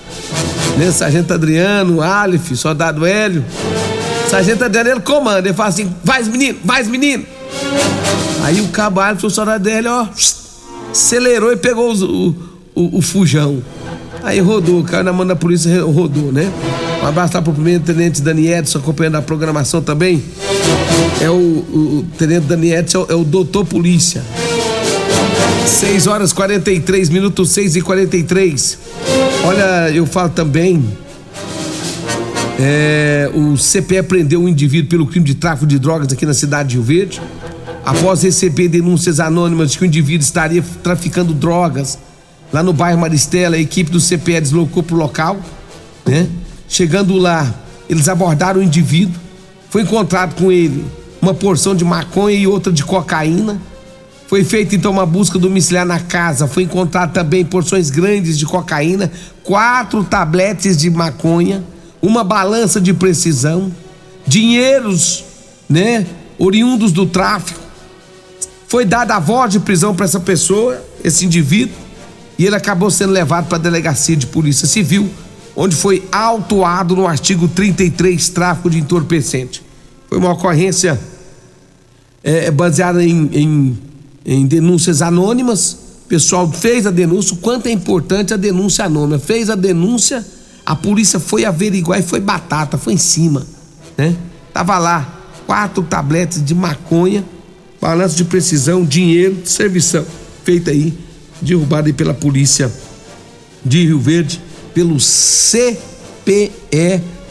Né? 0.76 0.90
Sargento 0.90 1.34
Adriano, 1.34 2.00
Aleph, 2.00 2.52
soldado 2.54 3.04
Hélio. 3.04 3.44
Sargento 4.28 4.64
Adriano, 4.64 4.90
ele 4.90 5.00
comanda, 5.00 5.40
ele 5.40 5.52
fala 5.52 5.68
assim: 5.68 5.92
vai 6.02 6.22
menino, 6.22 6.58
vai 6.64 6.82
menino. 6.84 7.24
Aí 8.42 8.60
o 8.60 8.68
cabo 8.68 9.00
Aleph, 9.00 9.24
o 9.24 9.30
soldado 9.30 9.68
Hélio, 9.68 9.90
ó, 9.90 10.06
acelerou 10.90 11.52
e 11.52 11.56
pegou 11.56 11.92
o, 11.94 12.28
o, 12.74 12.98
o 12.98 13.02
fujão. 13.02 13.62
Aí 14.22 14.38
rodou, 14.38 14.84
caiu 14.84 15.02
na 15.02 15.12
mão 15.12 15.26
da 15.26 15.34
polícia, 15.34 15.82
rodou, 15.82 16.30
né? 16.30 16.50
Um 17.02 17.06
abraço 17.06 17.34
lá 17.34 17.42
pro 17.42 17.52
primeiro 17.52 17.82
tenente 17.82 18.22
Dani 18.22 18.46
Edson, 18.46 18.78
acompanhando 18.78 19.16
a 19.16 19.22
programação 19.22 19.82
também. 19.82 20.22
É 21.20 21.30
o, 21.30 21.34
o, 21.34 22.04
tenente 22.18 22.46
Dani 22.46 22.72
Edson, 22.72 23.06
é 23.08 23.14
o 23.14 23.24
doutor 23.24 23.64
polícia. 23.64 24.22
6 25.66 26.06
horas 26.06 26.32
43 26.32 27.08
minutos, 27.08 27.50
6 27.50 27.76
e 27.76 27.80
43. 27.80 28.78
Olha, 29.44 29.90
eu 29.90 30.06
falo 30.06 30.30
também. 30.30 30.84
É, 32.58 33.30
o 33.34 33.56
CPE 33.56 34.02
prendeu 34.02 34.42
um 34.42 34.48
indivíduo 34.48 34.88
pelo 34.88 35.06
crime 35.06 35.26
de 35.26 35.34
tráfico 35.34 35.66
de 35.66 35.78
drogas 35.78 36.12
aqui 36.12 36.26
na 36.26 36.34
cidade 36.34 36.70
de 36.70 36.74
Rio 36.76 36.84
Verde. 36.84 37.22
Após 37.84 38.22
receber 38.22 38.68
denúncias 38.68 39.18
anônimas 39.18 39.72
de 39.72 39.78
que 39.78 39.84
o 39.84 39.86
indivíduo 39.86 40.24
estaria 40.24 40.62
traficando 40.82 41.32
drogas 41.32 41.98
lá 42.52 42.62
no 42.62 42.72
bairro 42.72 43.00
Maristela, 43.00 43.56
a 43.56 43.58
equipe 43.58 43.90
do 43.90 43.98
CPE 43.98 44.40
deslocou 44.40 44.82
para 44.82 44.94
o 44.94 44.98
local, 44.98 45.40
né? 46.06 46.28
Chegando 46.68 47.16
lá, 47.16 47.52
eles 47.88 48.08
abordaram 48.08 48.60
o 48.60 48.62
indivíduo. 48.62 49.20
Foi 49.72 49.80
encontrado 49.80 50.34
com 50.34 50.52
ele 50.52 50.84
uma 51.22 51.32
porção 51.32 51.74
de 51.74 51.82
maconha 51.82 52.36
e 52.36 52.46
outra 52.46 52.70
de 52.70 52.84
cocaína. 52.84 53.58
Foi 54.26 54.44
feita 54.44 54.76
então 54.76 54.92
uma 54.92 55.06
busca 55.06 55.38
domiciliar 55.38 55.86
na 55.86 55.98
casa. 55.98 56.46
Foi 56.46 56.64
encontrado 56.64 57.14
também 57.14 57.42
porções 57.42 57.88
grandes 57.88 58.38
de 58.38 58.44
cocaína, 58.44 59.10
quatro 59.42 60.04
tabletes 60.04 60.76
de 60.76 60.90
maconha, 60.90 61.64
uma 62.02 62.22
balança 62.22 62.78
de 62.78 62.92
precisão, 62.92 63.72
dinheiros, 64.26 65.24
né, 65.70 66.06
oriundos 66.38 66.92
do 66.92 67.06
tráfico. 67.06 67.58
Foi 68.68 68.84
dada 68.84 69.16
a 69.16 69.18
voz 69.18 69.52
de 69.52 69.58
prisão 69.58 69.94
para 69.94 70.04
essa 70.04 70.20
pessoa, 70.20 70.84
esse 71.02 71.24
indivíduo, 71.24 71.78
e 72.38 72.44
ele 72.44 72.56
acabou 72.56 72.90
sendo 72.90 73.14
levado 73.14 73.46
para 73.46 73.56
a 73.56 73.60
delegacia 73.62 74.16
de 74.16 74.26
polícia 74.26 74.68
civil 74.68 75.10
onde 75.54 75.76
foi 75.76 76.06
autuado 76.10 76.96
no 76.96 77.06
artigo 77.06 77.48
33, 77.48 78.28
tráfico 78.30 78.70
de 78.70 78.78
entorpecente. 78.78 79.62
Foi 80.08 80.18
uma 80.18 80.32
ocorrência 80.32 80.98
é, 82.22 82.50
baseada 82.50 83.04
em, 83.04 83.28
em, 83.32 83.78
em 84.24 84.46
denúncias 84.46 85.02
anônimas. 85.02 85.76
O 86.04 86.08
pessoal 86.08 86.50
fez 86.50 86.86
a 86.86 86.90
denúncia, 86.90 87.34
o 87.34 87.38
quanto 87.38 87.66
é 87.66 87.70
importante 87.70 88.34
a 88.34 88.36
denúncia 88.36 88.84
anônima. 88.84 89.18
Fez 89.18 89.50
a 89.50 89.54
denúncia, 89.54 90.24
a 90.64 90.74
polícia 90.74 91.18
foi 91.18 91.44
averiguar 91.44 92.00
e 92.00 92.02
foi 92.02 92.20
batata, 92.20 92.78
foi 92.78 92.94
em 92.94 92.98
cima. 92.98 93.46
Né? 93.96 94.16
Tava 94.52 94.78
lá, 94.78 95.20
quatro 95.46 95.82
tabletes 95.82 96.44
de 96.44 96.54
maconha, 96.54 97.24
balanço 97.80 98.16
de 98.16 98.24
precisão, 98.24 98.84
dinheiro, 98.84 99.38
servição. 99.44 100.04
Feita 100.44 100.70
aí, 100.70 100.92
derrubada 101.40 101.88
aí 101.88 101.92
pela 101.92 102.14
polícia 102.14 102.70
de 103.64 103.84
Rio 103.84 103.98
Verde 104.00 104.40
pelo 104.74 104.98
CPE. 104.98 105.82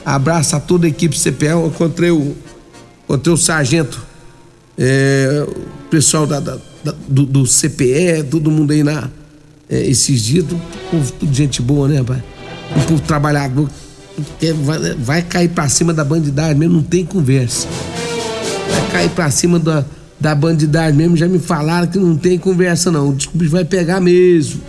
Abraço 0.06 0.56
a 0.56 0.60
toda 0.60 0.86
a 0.86 0.90
equipe 0.90 1.18
CPE. 1.18 1.48
Eu 1.48 1.68
encontrei 1.68 2.12
o, 2.12 2.36
encontrei 3.04 3.34
o 3.34 3.38
sargento, 3.38 4.02
é, 4.78 5.46
o 5.48 5.88
pessoal 5.90 6.26
da, 6.26 6.40
da, 6.40 6.58
da 6.84 6.94
do, 7.08 7.26
do, 7.26 7.46
CPE, 7.46 8.24
todo 8.30 8.50
mundo 8.50 8.72
aí 8.72 8.84
na, 8.84 9.10
é, 9.70 9.86
esses 9.86 10.22
dias. 10.22 10.46
Tudo, 10.46 11.12
tudo 11.20 11.34
gente 11.34 11.62
boa, 11.62 11.88
né, 11.88 12.00
rapaz? 12.00 12.24
Um 12.76 12.82
povo 12.82 13.02
trabalhador. 13.02 13.70
Vai, 14.64 14.96
vai 14.96 15.22
cair 15.22 15.50
pra 15.50 15.70
cima 15.70 15.94
da 15.94 16.04
bandidagem 16.04 16.56
mesmo, 16.56 16.76
não 16.76 16.84
tem 16.84 17.06
conversa. 17.06 17.68
Vai 18.70 18.92
cair 18.92 19.10
pra 19.10 19.30
cima 19.32 19.60
da, 19.60 19.86
da 20.20 20.36
bandidagem 20.36 20.96
mesmo, 20.96 21.18
já 21.18 21.28
me 21.28 21.40
falaram 21.40 21.88
que 21.88 21.98
não 21.98 22.16
tem 22.16 22.38
conversa 22.38 22.92
não. 22.92 23.10
O 23.10 23.18
vai 23.50 23.66
pegar 23.66 24.00
mesmo. 24.00 24.62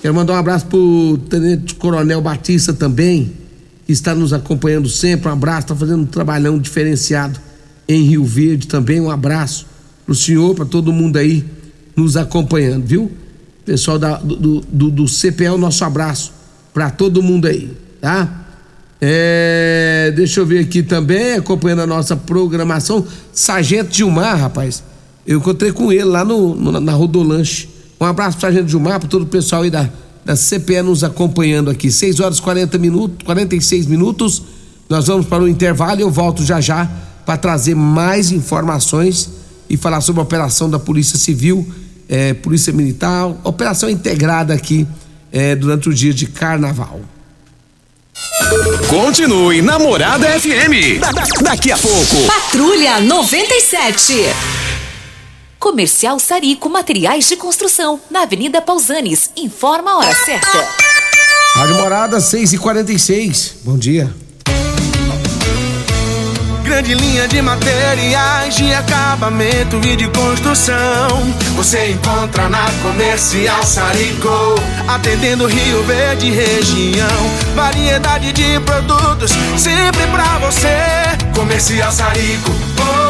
Quero 0.00 0.14
mandar 0.14 0.32
um 0.32 0.36
abraço 0.36 0.64
pro 0.66 1.18
Tenente 1.28 1.74
Coronel 1.74 2.22
Batista 2.22 2.72
também, 2.72 3.32
que 3.86 3.92
está 3.92 4.14
nos 4.14 4.32
acompanhando 4.32 4.88
sempre. 4.88 5.28
Um 5.28 5.32
abraço, 5.32 5.60
está 5.60 5.76
fazendo 5.76 6.02
um 6.02 6.06
trabalhão 6.06 6.58
diferenciado 6.58 7.38
em 7.86 8.02
Rio 8.04 8.24
Verde 8.24 8.66
também. 8.66 8.98
Um 8.98 9.10
abraço 9.10 9.66
pro 10.06 10.14
senhor, 10.14 10.54
para 10.54 10.64
todo 10.64 10.90
mundo 10.90 11.18
aí 11.18 11.44
nos 11.94 12.16
acompanhando, 12.16 12.86
viu? 12.86 13.12
Pessoal 13.66 13.98
da, 13.98 14.16
do, 14.16 14.60
do, 14.60 14.90
do 14.90 15.06
CPL, 15.06 15.58
nosso 15.58 15.84
abraço 15.84 16.32
para 16.72 16.88
todo 16.88 17.22
mundo 17.22 17.46
aí, 17.46 17.70
tá? 18.00 18.46
É, 19.02 20.12
deixa 20.16 20.40
eu 20.40 20.46
ver 20.46 20.60
aqui 20.60 20.82
também, 20.82 21.34
acompanhando 21.34 21.82
a 21.82 21.86
nossa 21.86 22.16
programação, 22.16 23.06
Sargento 23.32 23.94
Gilmar, 23.94 24.38
rapaz. 24.38 24.82
Eu 25.26 25.38
encontrei 25.38 25.72
com 25.72 25.92
ele 25.92 26.04
lá 26.04 26.24
no, 26.24 26.54
no 26.54 26.80
na 26.80 26.92
Rodolanche. 26.92 27.69
Um 28.00 28.06
abraço 28.06 28.38
para 28.38 28.48
a 28.48 28.52
gente 28.52 28.70
Gilmar, 28.70 28.98
para 28.98 29.08
todo 29.08 29.22
o 29.22 29.26
pessoal 29.26 29.62
aí 29.62 29.70
da, 29.70 29.88
da 30.24 30.34
CPE 30.34 30.82
nos 30.82 31.04
acompanhando 31.04 31.68
aqui. 31.70 31.92
6 31.92 32.18
horas 32.20 32.40
40 32.40 32.78
minutos, 32.78 33.24
46 33.26 33.86
minutos. 33.86 34.42
Nós 34.88 35.06
vamos 35.06 35.26
para 35.26 35.42
o 35.42 35.48
intervalo 35.48 36.00
e 36.00 36.02
eu 36.02 36.10
volto 36.10 36.42
já 36.42 36.60
já 36.60 36.90
para 37.26 37.36
trazer 37.36 37.74
mais 37.76 38.32
informações 38.32 39.28
e 39.68 39.76
falar 39.76 40.00
sobre 40.00 40.20
a 40.20 40.24
operação 40.24 40.68
da 40.68 40.78
Polícia 40.78 41.18
Civil, 41.18 41.68
é, 42.08 42.32
Polícia 42.32 42.72
Militar, 42.72 43.26
operação 43.44 43.88
integrada 43.88 44.54
aqui 44.54 44.86
é, 45.30 45.54
durante 45.54 45.88
o 45.88 45.94
dia 45.94 46.14
de 46.14 46.26
carnaval. 46.26 47.00
Continue 48.88 49.62
Namorada 49.62 50.26
FM. 50.40 50.98
Da, 51.00 51.12
da, 51.12 51.24
daqui 51.42 51.70
a 51.70 51.78
pouco. 51.78 52.16
Patrulha 52.26 53.00
97. 53.00 54.14
Comercial 55.60 56.18
Sarico 56.18 56.70
Materiais 56.70 57.28
de 57.28 57.36
Construção, 57.36 58.00
na 58.10 58.22
Avenida 58.22 58.62
Pausanes. 58.62 59.30
Informa 59.36 59.90
a 59.90 59.98
hora 59.98 60.14
certa. 60.24 60.66
Rádio 61.54 61.74
Morada 61.74 62.18
6 62.18 62.54
e 62.54 62.58
46 62.58 63.56
Bom 63.62 63.76
dia. 63.76 64.10
Grande 66.64 66.94
linha 66.94 67.28
de 67.28 67.42
materiais 67.42 68.54
de 68.54 68.72
acabamento 68.72 69.76
e 69.84 69.96
de 69.96 70.08
construção. 70.08 71.08
Você 71.56 71.90
encontra 71.90 72.48
na 72.48 72.64
Comercial 72.82 73.62
Sarico. 73.62 74.54
Atendendo 74.88 75.46
Rio 75.46 75.82
Verde 75.82 76.30
região. 76.30 77.06
Variedade 77.54 78.32
de 78.32 78.58
produtos 78.60 79.32
sempre 79.58 80.06
pra 80.06 80.38
você. 80.38 80.78
Comercial 81.34 81.92
Sarico. 81.92 82.50
Oh, 82.78 83.09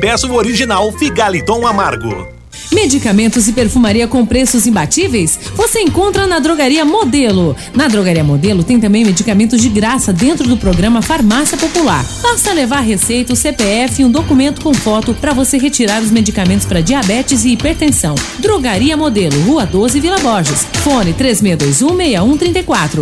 peça 0.01 0.25
o 0.25 0.33
original 0.33 0.91
Figaliton 0.93 1.65
Amargo. 1.65 2.27
Medicamentos 2.71 3.47
e 3.47 3.53
perfumaria 3.53 4.07
com 4.07 4.25
preços 4.25 4.65
imbatíveis? 4.65 5.39
Você 5.53 5.79
encontra 5.79 6.25
na 6.25 6.39
Drogaria 6.39 6.83
Modelo. 6.83 7.55
Na 7.75 7.87
Drogaria 7.87 8.23
Modelo 8.23 8.63
tem 8.63 8.79
também 8.79 9.05
medicamentos 9.05 9.61
de 9.61 9.69
graça 9.69 10.11
dentro 10.11 10.47
do 10.47 10.57
programa 10.57 11.03
Farmácia 11.03 11.55
Popular. 11.55 12.03
Basta 12.23 12.51
levar 12.51 12.79
receita, 12.79 13.33
o 13.33 13.35
CPF 13.35 14.01
e 14.01 14.05
um 14.05 14.11
documento 14.11 14.61
com 14.61 14.73
foto 14.73 15.13
para 15.13 15.33
você 15.33 15.59
retirar 15.59 16.01
os 16.01 16.09
medicamentos 16.09 16.65
para 16.65 16.81
diabetes 16.81 17.45
e 17.45 17.49
hipertensão. 17.49 18.15
Drogaria 18.39 18.97
Modelo, 18.97 19.39
Rua 19.41 19.67
12, 19.67 19.99
Vila 19.99 20.17
Borges. 20.17 20.65
Fone 20.83 21.13
3621 21.13 21.95
6134. 21.95 23.01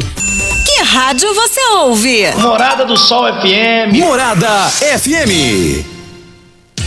Que 0.65 0.83
rádio 0.83 1.33
você 1.33 1.61
ouve? 1.75 2.29
Morada 2.37 2.85
do 2.85 2.97
Sol 2.97 3.25
FM. 3.39 3.95
Morada 3.97 4.69
FM. 4.69 5.98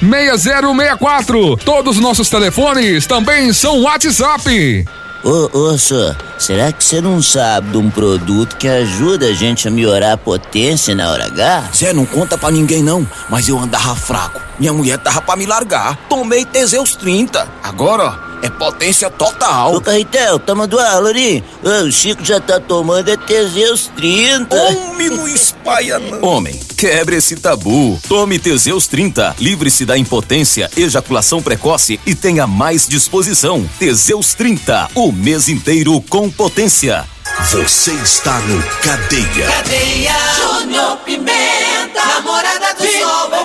6064. 0.00 1.56
Todos 1.58 1.96
os 1.96 2.02
nossos 2.02 2.28
telefones 2.28 3.06
também 3.06 3.52
são 3.52 3.82
WhatsApp. 3.82 4.84
Ô, 5.22 5.50
ô, 5.52 5.78
senhor, 5.78 6.16
será 6.38 6.72
que 6.72 6.82
você 6.82 7.00
não 7.00 7.20
sabe 7.20 7.70
de 7.70 7.76
um 7.76 7.90
produto 7.90 8.56
que 8.56 8.66
ajuda 8.66 9.26
a 9.26 9.32
gente 9.34 9.68
a 9.68 9.70
melhorar 9.70 10.14
a 10.14 10.16
potência 10.16 10.94
na 10.94 11.10
hora 11.10 11.26
H? 11.26 11.70
Zé, 11.76 11.92
não 11.92 12.06
conta 12.06 12.38
pra 12.38 12.50
ninguém 12.50 12.82
não, 12.82 13.06
mas 13.28 13.46
eu 13.46 13.58
andava 13.58 13.94
fraco. 13.94 14.49
Minha 14.60 14.72
mulher 14.72 14.98
tava 14.98 15.20
pra 15.22 15.34
me 15.34 15.46
largar. 15.46 15.96
Tomei 16.08 16.44
Teseus 16.44 16.94
30. 16.94 17.48
Agora, 17.62 18.04
ó 18.26 18.30
é 18.42 18.48
potência 18.48 19.10
total. 19.10 19.74
Ô, 19.74 19.80
Carretel, 19.80 20.38
tá 20.38 20.54
mandando 20.54 21.08
ali? 21.08 21.44
o 21.62 21.90
Chico 21.90 22.24
já 22.24 22.40
tá 22.40 22.58
tomando 22.58 23.08
é 23.10 23.16
Teseus 23.16 23.90
30. 23.96 24.56
Homem, 24.56 25.10
não 25.10 25.28
espalha 25.28 25.98
não. 25.98 26.22
Homem, 26.22 26.58
quebre 26.76 27.16
esse 27.16 27.36
tabu. 27.36 28.00
Tome 28.08 28.38
Teseus 28.38 28.86
30. 28.86 29.36
Livre-se 29.38 29.84
da 29.84 29.96
impotência, 29.96 30.70
ejaculação 30.76 31.42
precoce 31.42 32.00
e 32.06 32.14
tenha 32.14 32.46
mais 32.46 32.86
disposição. 32.86 33.68
Teseus 33.78 34.34
30. 34.34 34.90
O 34.94 35.12
mês 35.12 35.48
inteiro 35.48 36.00
com 36.08 36.30
potência. 36.30 37.04
Você 37.50 37.92
está 37.92 38.38
no 38.40 38.62
Cadeia. 38.82 39.46
Cadeia. 39.46 40.12
Júnior 40.36 40.96
Pimenta. 40.98 42.04
Namorada 42.06 42.69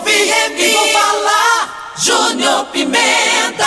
FM. 0.02 0.60
E 0.60 0.74
vou 0.74 0.88
falar. 0.90 1.94
Júnior 1.98 2.66
Pimenta. 2.66 3.66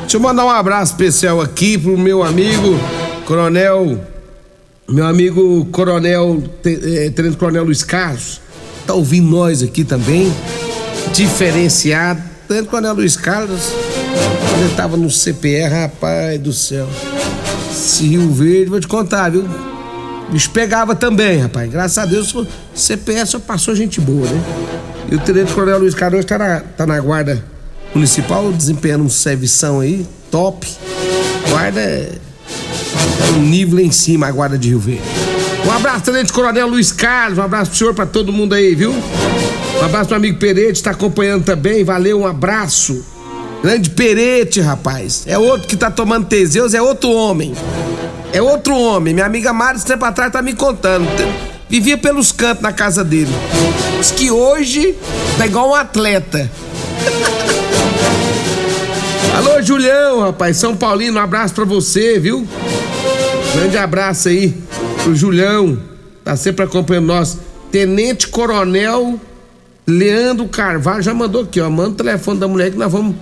Deixa 0.00 0.16
eu 0.16 0.20
mandar 0.20 0.44
um 0.44 0.50
abraço 0.50 0.92
especial 0.92 1.40
aqui 1.40 1.78
pro 1.78 1.96
meu 1.96 2.22
amigo 2.22 2.78
Coronel. 3.24 4.00
Meu 4.88 5.06
amigo 5.06 5.64
Coronel, 5.72 6.42
eh, 6.64 7.10
Tenente 7.10 7.36
Coronel 7.36 7.64
Luiz 7.64 7.82
Carlos. 7.82 8.40
Tá 8.86 8.94
ouvindo 8.94 9.28
nós 9.28 9.62
aqui 9.62 9.82
também. 9.82 10.32
Diferenciado. 11.12 12.22
Tenente 12.46 12.68
Coronel 12.68 12.94
Luiz 12.94 13.16
Carlos. 13.16 13.72
Ele 14.60 14.74
tava 14.76 14.96
no 14.96 15.10
CPR, 15.10 15.72
rapaz 15.72 16.38
do 16.38 16.52
céu. 16.52 16.88
Esse 17.70 18.06
Rio 18.06 18.30
Verde, 18.30 18.70
vou 18.70 18.80
te 18.80 18.86
contar, 18.86 19.30
viu? 19.30 19.44
Bicho 20.30 20.50
pegava 20.50 20.94
também, 20.94 21.38
rapaz. 21.38 21.70
Graças 21.70 21.98
a 21.98 22.06
Deus, 22.06 22.34
CPR 22.74 23.26
só 23.26 23.38
passou 23.38 23.74
gente 23.74 24.00
boa, 24.00 24.26
né? 24.26 24.42
E 25.10 25.14
o 25.14 25.18
Tenente 25.20 25.52
Coronel 25.52 25.78
Luiz 25.78 25.94
Carlos 25.94 26.24
tá 26.24 26.38
na, 26.38 26.60
tá 26.60 26.86
na 26.86 26.98
guarda 27.00 27.44
municipal 27.94 28.52
desempenhando 28.52 29.04
um 29.04 29.08
servição 29.08 29.80
aí, 29.80 30.06
top. 30.30 30.66
Guarda 31.48 31.80
é, 31.80 32.12
um 33.36 33.42
nível 33.42 33.78
em 33.80 33.90
cima, 33.90 34.26
a 34.26 34.30
guarda 34.30 34.58
de 34.58 34.68
Rio 34.68 34.78
Verde. 34.80 35.02
Um 35.64 35.70
abraço, 35.70 36.04
Tenente 36.04 36.32
Coronel 36.32 36.68
Luiz 36.68 36.92
Carlos, 36.92 37.38
um 37.38 37.42
abraço 37.42 37.70
pro 37.70 37.78
senhor, 37.78 37.94
pra 37.94 38.06
todo 38.06 38.32
mundo 38.32 38.54
aí, 38.54 38.74
viu? 38.74 38.92
Um 38.92 39.84
abraço 39.84 40.08
pro 40.08 40.16
amigo 40.16 40.38
Perete, 40.38 40.82
tá 40.82 40.90
acompanhando 40.90 41.44
também, 41.44 41.84
valeu, 41.84 42.20
um 42.20 42.26
abraço. 42.26 43.04
Grande 43.62 43.90
Perete, 43.90 44.60
rapaz. 44.60 45.24
É 45.26 45.38
outro 45.38 45.66
que 45.66 45.76
tá 45.76 45.90
tomando 45.90 46.26
Teseus, 46.26 46.74
é 46.74 46.80
outro 46.80 47.10
homem. 47.10 47.52
É 48.32 48.40
outro 48.40 48.76
homem. 48.76 49.14
Minha 49.14 49.26
amiga 49.26 49.52
Mari, 49.52 49.80
tempo 49.80 50.04
atrás, 50.04 50.30
tá 50.30 50.40
me 50.42 50.52
contando. 50.52 51.06
Vivia 51.68 51.98
pelos 51.98 52.30
cantos 52.30 52.62
na 52.62 52.72
casa 52.72 53.02
dele. 53.02 53.32
Diz 53.98 54.12
que 54.12 54.30
hoje 54.30 54.94
tá 55.36 55.46
igual 55.46 55.70
um 55.70 55.74
atleta. 55.74 56.50
Alô, 59.36 59.60
Julião, 59.60 60.20
rapaz, 60.20 60.56
São 60.56 60.76
Paulino, 60.76 61.18
um 61.18 61.22
abraço 61.22 61.54
pra 61.54 61.64
você, 61.64 62.18
viu? 62.18 62.46
Grande 63.54 63.76
abraço 63.76 64.28
aí 64.28 64.54
pro 65.02 65.14
Julião, 65.14 65.78
tá 66.24 66.36
sempre 66.36 66.64
acompanhando 66.64 67.06
nós. 67.06 67.38
Tenente 67.70 68.28
Coronel 68.28 69.20
Leandro 69.86 70.48
Carvalho 70.48 71.02
já 71.02 71.14
mandou 71.14 71.42
aqui, 71.42 71.60
ó. 71.60 71.70
Manda 71.70 71.90
o 71.90 71.94
telefone 71.94 72.40
da 72.40 72.48
mulher 72.48 72.70
que 72.70 72.76
nós 72.76 72.90
vamos, 72.90 73.14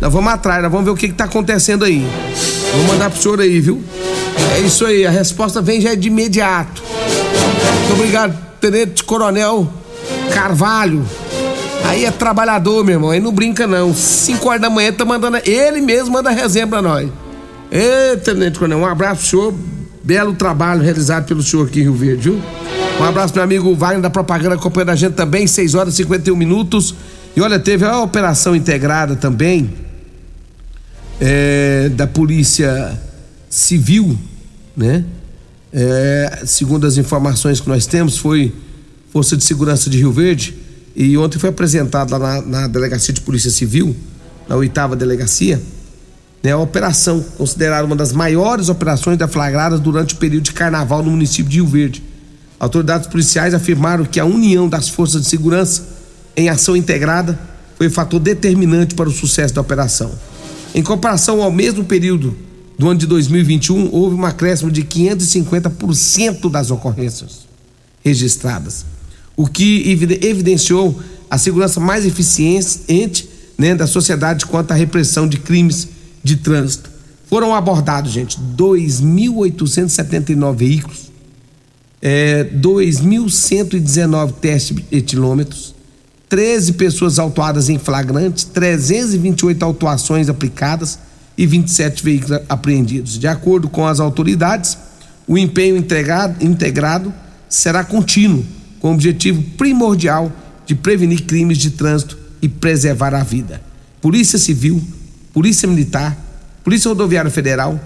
nós 0.00 0.12
vamos 0.12 0.32
atrás, 0.32 0.62
nós 0.62 0.70
vamos 0.70 0.84
ver 0.84 0.90
o 0.90 0.96
que, 0.96 1.08
que 1.08 1.14
tá 1.14 1.24
acontecendo 1.24 1.84
aí. 1.84 2.06
Vou 2.72 2.84
mandar 2.84 3.10
pro 3.10 3.20
senhor 3.20 3.40
aí, 3.40 3.60
viu? 3.60 3.82
É 4.56 4.60
isso 4.60 4.84
aí, 4.84 5.06
a 5.06 5.10
resposta 5.10 5.60
vem 5.60 5.80
já 5.80 5.94
de 5.94 6.08
imediato. 6.08 6.82
Muito 7.88 8.02
obrigado, 8.02 8.38
Tenente 8.60 9.02
Coronel 9.02 9.66
Carvalho. 10.34 11.06
Aí 11.86 12.04
é 12.04 12.10
trabalhador, 12.10 12.84
meu 12.84 12.96
irmão. 12.96 13.10
Aí 13.10 13.18
não 13.18 13.32
brinca, 13.32 13.66
não. 13.66 13.94
5 13.94 14.46
horas 14.46 14.60
da 14.60 14.68
manhã 14.68 14.92
tá 14.92 15.06
mandando. 15.06 15.38
Ele 15.38 15.80
mesmo 15.80 16.12
manda 16.12 16.28
resenha 16.28 16.66
pra 16.66 16.82
nós. 16.82 17.08
Eita, 17.70 18.34
Tenente 18.34 18.58
Coronel, 18.58 18.80
um 18.80 18.84
abraço 18.84 19.22
pro 19.22 19.30
senhor. 19.30 19.54
Belo 20.04 20.34
trabalho 20.34 20.82
realizado 20.82 21.24
pelo 21.24 21.42
senhor 21.42 21.66
aqui 21.66 21.80
em 21.80 21.84
Rio 21.84 21.94
Verde, 21.94 22.28
viu? 22.28 22.42
Um 23.00 23.04
abraço 23.04 23.32
pro 23.32 23.40
meu 23.40 23.44
amigo 23.58 23.74
Wagner 23.74 24.02
da 24.02 24.10
Propaganda 24.10 24.56
acompanhando 24.56 24.90
a 24.90 24.96
gente 24.96 25.14
também, 25.14 25.46
6 25.46 25.74
horas 25.74 25.94
e 25.94 25.96
51 25.96 26.36
minutos. 26.36 26.94
E 27.34 27.40
olha, 27.40 27.58
teve 27.58 27.86
a 27.86 28.00
operação 28.02 28.54
integrada 28.54 29.16
também 29.16 29.72
é, 31.18 31.88
da 31.88 32.06
Polícia 32.06 33.00
Civil, 33.48 34.18
né? 34.76 35.04
É, 35.72 36.42
segundo 36.46 36.86
as 36.86 36.96
informações 36.96 37.60
que 37.60 37.68
nós 37.68 37.86
temos, 37.86 38.16
foi 38.16 38.54
Força 39.12 39.36
de 39.36 39.44
Segurança 39.44 39.90
de 39.90 39.98
Rio 39.98 40.12
Verde 40.12 40.56
e 40.96 41.16
ontem 41.16 41.38
foi 41.38 41.50
apresentado 41.50 42.10
lá 42.12 42.18
na, 42.18 42.42
na 42.42 42.66
Delegacia 42.66 43.12
de 43.12 43.20
Polícia 43.20 43.50
Civil, 43.50 43.94
na 44.48 44.56
oitava 44.56 44.96
delegacia, 44.96 45.60
né, 46.42 46.52
a 46.52 46.58
operação, 46.58 47.20
considerada 47.36 47.84
uma 47.84 47.96
das 47.96 48.12
maiores 48.12 48.68
operações 48.68 49.18
deflagradas 49.18 49.80
durante 49.80 50.14
o 50.14 50.16
período 50.16 50.44
de 50.44 50.52
carnaval 50.52 51.02
no 51.02 51.10
município 51.10 51.50
de 51.50 51.56
Rio 51.56 51.66
Verde. 51.66 52.02
Autoridades 52.58 53.06
policiais 53.06 53.54
afirmaram 53.54 54.04
que 54.04 54.18
a 54.18 54.24
união 54.24 54.68
das 54.68 54.88
forças 54.88 55.22
de 55.22 55.28
segurança 55.28 55.86
em 56.36 56.48
ação 56.48 56.76
integrada 56.76 57.38
foi 57.76 57.86
o 57.86 57.90
fator 57.90 58.18
determinante 58.18 58.94
para 58.94 59.08
o 59.08 59.12
sucesso 59.12 59.54
da 59.54 59.60
operação. 59.60 60.10
Em 60.74 60.82
comparação 60.82 61.42
ao 61.42 61.50
mesmo 61.50 61.84
período 61.84 62.36
do 62.78 62.88
ano 62.88 63.00
de 63.00 63.06
2021, 63.06 63.92
houve 63.92 64.14
um 64.14 64.24
acréscimo 64.24 64.70
de 64.70 64.82
550% 64.82 66.50
das 66.50 66.70
ocorrências 66.70 67.48
registradas 68.04 68.84
o 69.38 69.46
que 69.46 69.88
evidenciou 70.20 71.00
a 71.30 71.38
segurança 71.38 71.78
mais 71.78 72.04
eficiente 72.04 73.30
né, 73.56 73.72
da 73.72 73.86
sociedade 73.86 74.44
quanto 74.44 74.72
à 74.72 74.74
repressão 74.74 75.28
de 75.28 75.38
crimes 75.38 75.86
de 76.24 76.38
trânsito. 76.38 76.90
Foram 77.28 77.54
abordados, 77.54 78.10
gente, 78.10 78.36
2.879 78.56 80.56
veículos, 80.56 81.12
é, 82.02 82.50
2.119 82.52 84.32
testes 84.32 84.76
etilômetros, 84.90 85.72
13 86.28 86.72
pessoas 86.72 87.20
autuadas 87.20 87.68
em 87.68 87.78
flagrante, 87.78 88.44
328 88.46 89.62
autuações 89.62 90.28
aplicadas 90.28 90.98
e 91.38 91.46
27 91.46 92.02
veículos 92.02 92.40
apreendidos. 92.48 93.16
De 93.16 93.28
acordo 93.28 93.68
com 93.68 93.86
as 93.86 94.00
autoridades, 94.00 94.76
o 95.24 95.38
empenho 95.38 95.76
integrado, 95.76 96.44
integrado 96.44 97.14
será 97.48 97.84
contínuo 97.84 98.44
com 98.80 98.90
o 98.90 98.94
objetivo 98.94 99.40
primordial 99.56 100.32
de 100.66 100.74
prevenir 100.74 101.22
crimes 101.22 101.56
de 101.56 101.70
trânsito 101.70 102.18
e 102.42 102.48
preservar 102.48 103.14
a 103.14 103.22
vida. 103.22 103.62
Polícia 104.00 104.38
Civil, 104.38 104.82
Polícia 105.32 105.68
Militar, 105.68 106.16
Polícia 106.64 106.88
Rodoviária 106.88 107.30
Federal, 107.30 107.80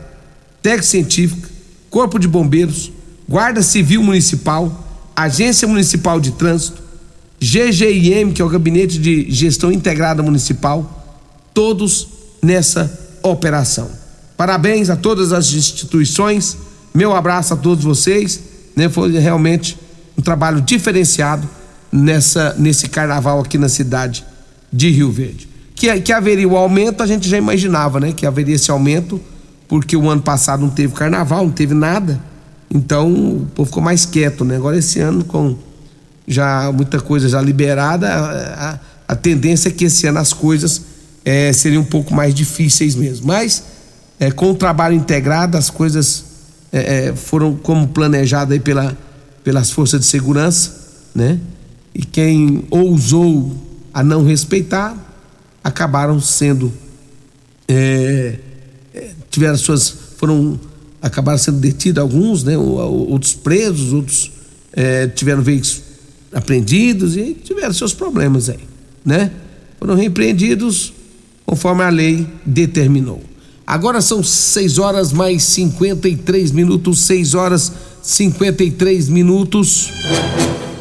Técnico 0.62 0.86
Científica, 0.86 1.48
Corpo 1.90 2.18
de 2.18 2.26
Bombeiros, 2.26 2.90
Guarda 3.28 3.62
Civil 3.62 4.02
Municipal, 4.02 5.10
Agência 5.14 5.68
Municipal 5.68 6.18
de 6.20 6.32
Trânsito, 6.32 6.82
GGIM, 7.38 8.32
que 8.32 8.40
é 8.40 8.44
o 8.44 8.48
Gabinete 8.48 8.98
de 8.98 9.30
Gestão 9.30 9.70
Integrada 9.70 10.22
Municipal, 10.22 11.20
todos 11.52 12.08
nessa 12.42 13.01
operação. 13.22 13.90
Parabéns 14.36 14.90
a 14.90 14.96
todas 14.96 15.32
as 15.32 15.52
instituições, 15.52 16.56
meu 16.94 17.14
abraço 17.14 17.54
a 17.54 17.56
todos 17.56 17.84
vocês, 17.84 18.40
né? 18.74 18.88
Foi 18.88 19.12
realmente 19.12 19.78
um 20.16 20.22
trabalho 20.22 20.60
diferenciado 20.60 21.48
nessa 21.90 22.54
nesse 22.58 22.88
carnaval 22.88 23.40
aqui 23.40 23.56
na 23.58 23.68
cidade 23.68 24.24
de 24.72 24.90
Rio 24.90 25.10
Verde. 25.10 25.48
Que, 25.74 26.00
que 26.00 26.12
haveria 26.12 26.48
o 26.48 26.56
aumento, 26.56 27.02
a 27.02 27.06
gente 27.06 27.28
já 27.28 27.36
imaginava, 27.36 28.00
né? 28.00 28.12
Que 28.12 28.26
haveria 28.26 28.54
esse 28.54 28.70
aumento, 28.70 29.20
porque 29.68 29.96
o 29.96 30.08
ano 30.08 30.22
passado 30.22 30.60
não 30.60 30.70
teve 30.70 30.92
carnaval, 30.94 31.44
não 31.44 31.52
teve 31.52 31.74
nada. 31.74 32.20
Então 32.72 33.12
o 33.12 33.46
povo 33.54 33.66
ficou 33.66 33.82
mais 33.82 34.06
quieto, 34.06 34.44
né? 34.44 34.56
Agora 34.56 34.76
esse 34.76 34.98
ano, 35.00 35.24
com 35.24 35.56
já 36.26 36.70
muita 36.72 37.00
coisa 37.00 37.28
já 37.28 37.40
liberada, 37.40 38.08
a, 38.08 38.78
a 39.08 39.16
tendência 39.16 39.68
é 39.68 39.72
que 39.72 39.84
esse 39.84 40.06
ano 40.06 40.18
as 40.18 40.32
coisas 40.32 40.91
é, 41.24 41.52
seriam 41.52 41.82
um 41.82 41.86
pouco 41.86 42.14
mais 42.14 42.34
difíceis 42.34 42.94
mesmo. 42.94 43.26
Mas 43.26 43.62
é, 44.18 44.30
com 44.30 44.50
o 44.50 44.54
trabalho 44.54 44.94
integrado, 44.94 45.56
as 45.56 45.70
coisas 45.70 46.24
é, 46.72 47.12
foram 47.14 47.56
como 47.56 47.88
planejado 47.88 48.52
aí 48.52 48.60
pela, 48.60 48.96
pelas 49.44 49.70
forças 49.70 50.00
de 50.00 50.06
segurança, 50.06 50.80
né? 51.14 51.38
E 51.94 52.04
quem 52.04 52.64
ousou 52.70 53.52
a 53.92 54.02
não 54.02 54.24
respeitar 54.24 54.96
acabaram 55.62 56.20
sendo 56.20 56.72
tiveram 59.30 59.56
suas 59.56 59.88
foram 60.16 60.58
acabaram 61.00 61.38
sendo 61.38 61.58
detidos 61.58 62.00
alguns, 62.00 62.44
né? 62.44 62.56
Outros 62.56 63.34
presos, 63.34 63.92
outros 63.92 64.30
tiveram 65.14 65.42
veículos 65.42 65.82
apreendidos 66.32 67.16
e 67.16 67.34
tiveram 67.34 67.74
seus 67.74 67.92
problemas 67.92 68.48
aí, 68.48 68.60
né? 69.04 69.30
Foram 69.78 69.94
repreendidos 69.94 70.92
conforme 71.52 71.82
a 71.84 71.90
lei 71.90 72.26
determinou. 72.46 73.22
Agora 73.66 74.00
são 74.00 74.22
6 74.22 74.78
horas 74.78 75.12
mais 75.12 75.42
53 75.42 76.50
minutos, 76.50 77.00
6 77.00 77.34
horas 77.34 77.72
53 78.02 79.10
minutos. 79.10 79.90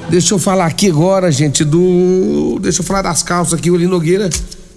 Deixa 0.10 0.34
eu 0.34 0.40
falar 0.40 0.68
aqui 0.68 0.88
agora, 0.88 1.30
gente, 1.30 1.66
do. 1.66 2.58
Deixa 2.62 2.80
eu 2.80 2.86
falar 2.86 3.02
das 3.02 3.22
calças 3.22 3.60
aqui. 3.60 3.70
O 3.70 3.76
Eli 3.76 3.86
Nogueira 3.86 4.30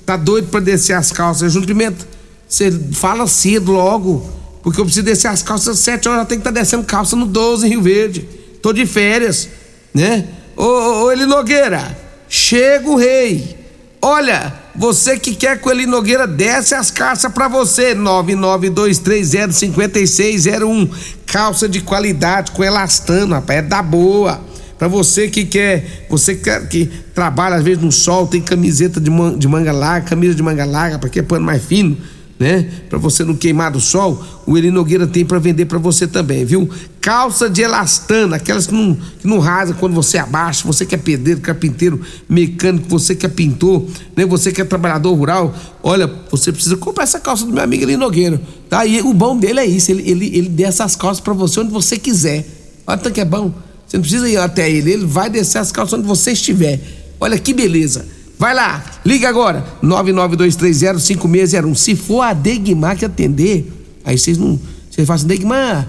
tá 0.04 0.16
doido 0.16 0.48
pra 0.48 0.58
descer 0.58 0.94
as 0.94 1.12
calças. 1.12 1.52
Junto 1.52 1.64
Pimenta, 1.64 2.04
você 2.48 2.72
fala 2.92 3.28
cedo 3.28 3.70
logo, 3.70 4.28
porque 4.64 4.80
eu 4.80 4.84
preciso 4.84 5.06
descer 5.06 5.28
as 5.28 5.44
calças 5.44 5.78
às 5.78 5.78
7 5.78 6.08
horas. 6.08 6.26
Tem 6.26 6.38
que 6.38 6.40
estar 6.40 6.52
tá 6.52 6.60
descendo 6.60 6.82
calça 6.82 7.14
no 7.14 7.24
12 7.24 7.66
em 7.66 7.70
Rio 7.70 7.82
Verde. 7.82 8.28
Tô 8.60 8.72
de 8.72 8.84
férias, 8.84 9.48
né? 9.94 10.26
Ô, 10.56 10.64
ô, 10.64 11.04
ô 11.04 11.12
Eli 11.12 11.24
Nogueira, 11.24 11.96
chega 12.28 12.90
o 12.90 12.96
rei. 12.96 13.63
Olha, 14.06 14.52
você 14.76 15.18
que 15.18 15.34
quer 15.34 15.58
que 15.58 15.66
o 15.66 15.72
Eli 15.72 15.86
Nogueira 15.86 16.26
desce 16.26 16.74
as 16.74 16.90
calças 16.90 17.32
para 17.32 17.48
você. 17.48 17.94
992305601. 17.94 20.90
Calça 21.24 21.66
de 21.66 21.80
qualidade 21.80 22.50
com 22.50 22.62
elastano, 22.62 23.34
rapaz, 23.34 23.60
é 23.60 23.62
da 23.62 23.82
boa. 23.82 24.38
Para 24.78 24.88
você 24.88 25.28
que 25.28 25.46
quer, 25.46 26.04
você 26.10 26.34
que, 26.34 26.60
que 26.66 26.84
trabalha 27.14 27.56
às 27.56 27.64
vezes 27.64 27.82
no 27.82 27.90
sol, 27.90 28.26
tem 28.26 28.42
camiseta 28.42 29.00
de, 29.00 29.10
de 29.38 29.48
manga 29.48 29.72
larga, 29.72 30.10
camisa 30.10 30.34
de 30.34 30.42
manga 30.42 30.66
larga, 30.66 30.98
para 30.98 31.08
que 31.08 31.20
é 31.20 31.22
pano 31.22 31.46
mais 31.46 31.64
fino 31.64 31.96
né? 32.44 32.68
Para 32.90 32.98
você 32.98 33.24
não 33.24 33.34
queimar 33.34 33.72
do 33.72 33.80
sol, 33.80 34.22
o 34.46 34.58
Eli 34.58 34.70
Nogueira 34.70 35.06
tem 35.06 35.24
para 35.24 35.38
vender 35.38 35.64
para 35.64 35.78
você 35.78 36.06
também, 36.06 36.44
viu? 36.44 36.68
Calça 37.00 37.48
de 37.48 37.62
elastana, 37.62 38.36
aquelas 38.36 38.66
que 38.66 38.74
não, 38.74 38.94
que 38.94 39.26
não 39.26 39.38
rasa 39.38 39.72
quando 39.72 39.94
você 39.94 40.18
abaixa, 40.18 40.62
você 40.66 40.84
que 40.84 40.94
é 40.94 40.98
pedreiro, 40.98 41.40
carpinteiro, 41.40 42.02
mecânico, 42.28 42.86
você 42.86 43.14
que 43.14 43.24
é 43.24 43.30
pintor, 43.30 43.86
né? 44.14 44.26
Você 44.26 44.52
que 44.52 44.60
é 44.60 44.64
trabalhador 44.64 45.14
rural, 45.14 45.54
olha, 45.82 46.06
você 46.30 46.52
precisa 46.52 46.76
comprar 46.76 47.04
essa 47.04 47.18
calça 47.18 47.46
do 47.46 47.52
meu 47.52 47.64
amigo 47.64 47.82
Eli 47.82 47.96
Nogueira, 47.96 48.38
tá? 48.68 48.84
E 48.84 49.00
o 49.00 49.14
bom 49.14 49.38
dele 49.38 49.60
é 49.60 49.64
isso, 49.64 49.90
ele, 49.90 50.06
ele, 50.06 50.26
ele 50.36 50.48
desce 50.50 50.82
as 50.82 50.94
calças 50.94 51.20
para 51.20 51.32
você 51.32 51.60
onde 51.60 51.72
você 51.72 51.96
quiser. 51.96 52.46
Olha 52.86 52.98
tanto 52.98 53.14
que 53.14 53.22
é 53.22 53.24
bom. 53.24 53.54
Você 53.86 53.96
não 53.96 54.02
precisa 54.02 54.28
ir 54.28 54.36
até 54.36 54.70
ele, 54.70 54.92
ele 54.92 55.06
vai 55.06 55.30
descer 55.30 55.56
as 55.56 55.72
calças 55.72 55.98
onde 55.98 56.06
você 56.06 56.32
estiver. 56.32 56.78
Olha 57.18 57.38
que 57.38 57.54
beleza. 57.54 58.04
Vai 58.38 58.54
lá, 58.54 58.84
liga 59.04 59.28
agora, 59.28 59.64
992305601. 59.82 61.74
Se 61.74 61.96
for 61.96 62.22
a 62.22 62.32
Degmar 62.32 62.96
que 62.96 63.04
atender, 63.04 63.72
aí 64.04 64.18
vocês 64.18 64.36
não. 64.36 64.58
Vocês 64.90 65.06
falam 65.06 65.16
assim, 65.16 65.26
Degmar, 65.26 65.88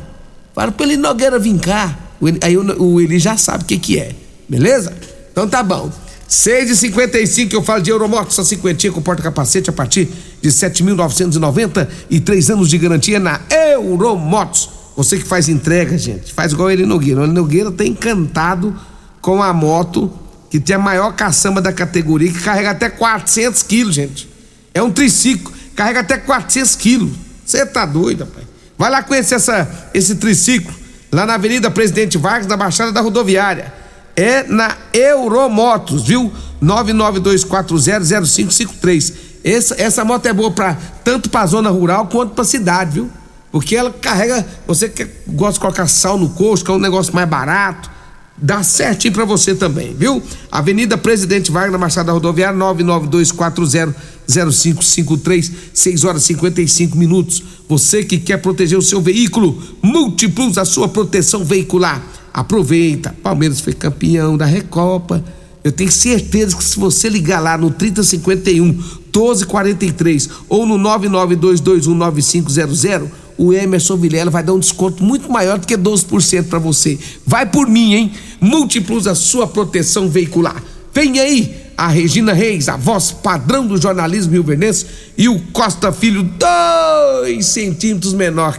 para 0.54 0.72
pra 0.72 0.86
ele 0.86 0.98
Nogueira 0.98 1.40
vir 1.40 1.60
cá. 1.60 1.98
Aí 2.42 2.58
o, 2.58 3.02
Eli 3.02 3.20
já 3.20 3.38
sabe 3.38 3.64
o 3.64 3.68
que, 3.68 3.78
que 3.78 4.00
é, 4.00 4.12
beleza? 4.48 4.94
Então 5.32 5.48
tá 5.48 5.62
bom. 5.62 5.92
6,55 6.30 7.54
eu 7.54 7.62
falo 7.62 7.84
de 7.84 7.92
Euromotos, 7.92 8.40
a 8.40 8.44
cinquentinha 8.44 8.92
com 8.92 9.02
porta-capacete 9.02 9.70
a 9.70 9.74
partir 9.74 10.10
de 10.42 10.50
7.990 10.50 11.88
e 12.10 12.20
três 12.20 12.50
anos 12.50 12.70
de 12.70 12.78
garantia 12.78 13.20
na 13.20 13.42
Euromotos. 13.50 14.70
Você 14.96 15.18
que 15.18 15.26
faz 15.26 15.50
entrega, 15.50 15.98
gente, 15.98 16.34
faz 16.34 16.54
igual 16.54 16.72
ele 16.72 16.86
Nogueira. 16.86 17.22
O 17.22 17.24
Eli 17.26 17.34
Nogueira 17.34 17.72
tá 17.72 17.86
encantado 17.86 18.76
com 19.22 19.44
a 19.44 19.54
moto 19.54 20.12
que 20.56 20.60
tem 20.62 20.78
a 20.78 20.80
maior 20.80 21.14
caçamba 21.14 21.62
da 21.62 21.74
categoria, 21.74 22.32
que 22.32 22.42
carrega 22.42 22.72
até 22.72 22.90
400 22.90 23.62
quilos, 23.64 23.94
gente. 23.94 24.30
É 24.74 24.82
um 24.82 24.90
triciclo, 24.90 25.54
carrega 25.76 26.00
até 26.00 26.18
400 26.18 26.78
quilos. 26.78 27.12
Você 27.46 27.66
tá 27.66 27.86
doido, 27.86 28.24
rapaz. 28.24 28.48
Vai 28.78 28.90
lá 28.90 29.04
conhecer 29.04 29.36
essa, 29.36 29.90
esse 29.94 30.16
triciclo, 30.16 30.74
lá 31.12 31.26
na 31.26 31.34
Avenida 31.34 31.70
Presidente 31.70 32.18
Vargas, 32.18 32.48
na 32.48 32.56
Baixada 32.56 32.94
da 32.94 33.02
Rodoviária. 33.02 33.74
É 34.16 34.44
na 34.44 34.78
Euromotos, 34.94 36.08
viu? 36.08 36.32
992400553. 36.64 39.14
Essa, 39.44 39.76
essa 39.78 40.06
moto 40.06 40.26
é 40.26 40.32
boa 40.32 40.52
pra, 40.52 40.78
tanto 41.04 41.30
pra 41.30 41.46
zona 41.46 41.70
rural 41.70 42.08
quanto 42.08 42.34
pra 42.34 42.46
cidade, 42.46 42.92
viu? 42.92 43.12
Porque 43.52 43.76
ela 43.76 43.92
carrega. 43.92 44.48
Você 44.66 44.88
que 44.88 45.06
gosta 45.28 45.56
de 45.56 45.60
colocar 45.60 45.86
sal 45.88 46.18
no 46.18 46.30
coxo, 46.30 46.64
que 46.64 46.72
é 46.72 46.74
um 46.74 46.80
negócio 46.80 47.14
mais 47.14 47.28
barato 47.28 47.94
dá 48.38 48.62
certinho 48.64 49.14
para 49.14 49.24
você 49.26 49.54
também, 49.56 49.94
viu? 49.94 50.22
Avenida 50.52 50.98
Presidente 50.98 51.52
Wagner 51.52 51.80
Machado 51.80 52.08
da 52.08 52.14
Rodoviária 52.14 52.58
992400553, 52.60 55.52
6 55.74 56.04
horas 56.04 56.24
e 56.24 56.26
55 56.28 56.98
minutos. 56.98 57.44
Você 57.68 58.04
que 58.04 58.18
quer 58.18 58.38
proteger 58.38 58.78
o 58.78 58.82
seu 58.82 59.02
veículo, 59.02 59.62
Multiplus 59.82 60.58
a 60.58 60.66
sua 60.66 60.90
proteção 60.90 61.46
veicular. 61.46 62.04
Aproveita. 62.34 63.16
Palmeiras 63.24 63.62
foi 63.62 63.74
campeão 63.74 64.38
da 64.38 64.46
Recopa. 64.46 65.24
Eu 65.64 65.72
tenho 65.72 65.92
certeza 65.92 66.56
que 66.56 66.64
se 66.64 66.78
você 66.78 67.10
ligar 67.10 67.40
lá 67.40 67.58
no 67.58 67.72
3051 67.72 68.66
1243 68.66 70.30
ou 70.48 70.64
no 70.66 70.78
992219500 70.78 73.25
o 73.38 73.54
Emerson 73.54 73.98
Vilela 73.98 74.32
vai 74.32 74.44
dar 74.44 74.54
um 74.54 74.60
desconto 74.60 75.04
muito 75.04 75.32
maior 75.32 75.58
do 75.58 75.68
que 75.68 75.78
12% 75.78 76.46
para 76.46 76.60
você. 76.60 76.98
Vai 77.26 77.46
por 77.46 77.68
mim, 77.68 77.94
hein? 77.94 78.12
Múltiplos 78.40 79.08
a 79.08 79.16
sua 79.16 79.48
proteção 79.48 80.10
veicular. 80.10 80.64
Vem 80.94 81.20
aí 81.20 81.56
a 81.78 81.88
Regina 81.88 82.32
Reis, 82.32 82.70
a 82.70 82.78
voz 82.78 83.12
padrão 83.12 83.68
do 83.68 83.80
jornalismo 83.80 84.32
rio 84.32 84.46
e 85.18 85.28
o 85.28 85.40
Costa 85.52 85.92
Filho, 85.92 86.24
dois 86.24 87.46
centímetros 87.48 88.14
menor 88.14 88.54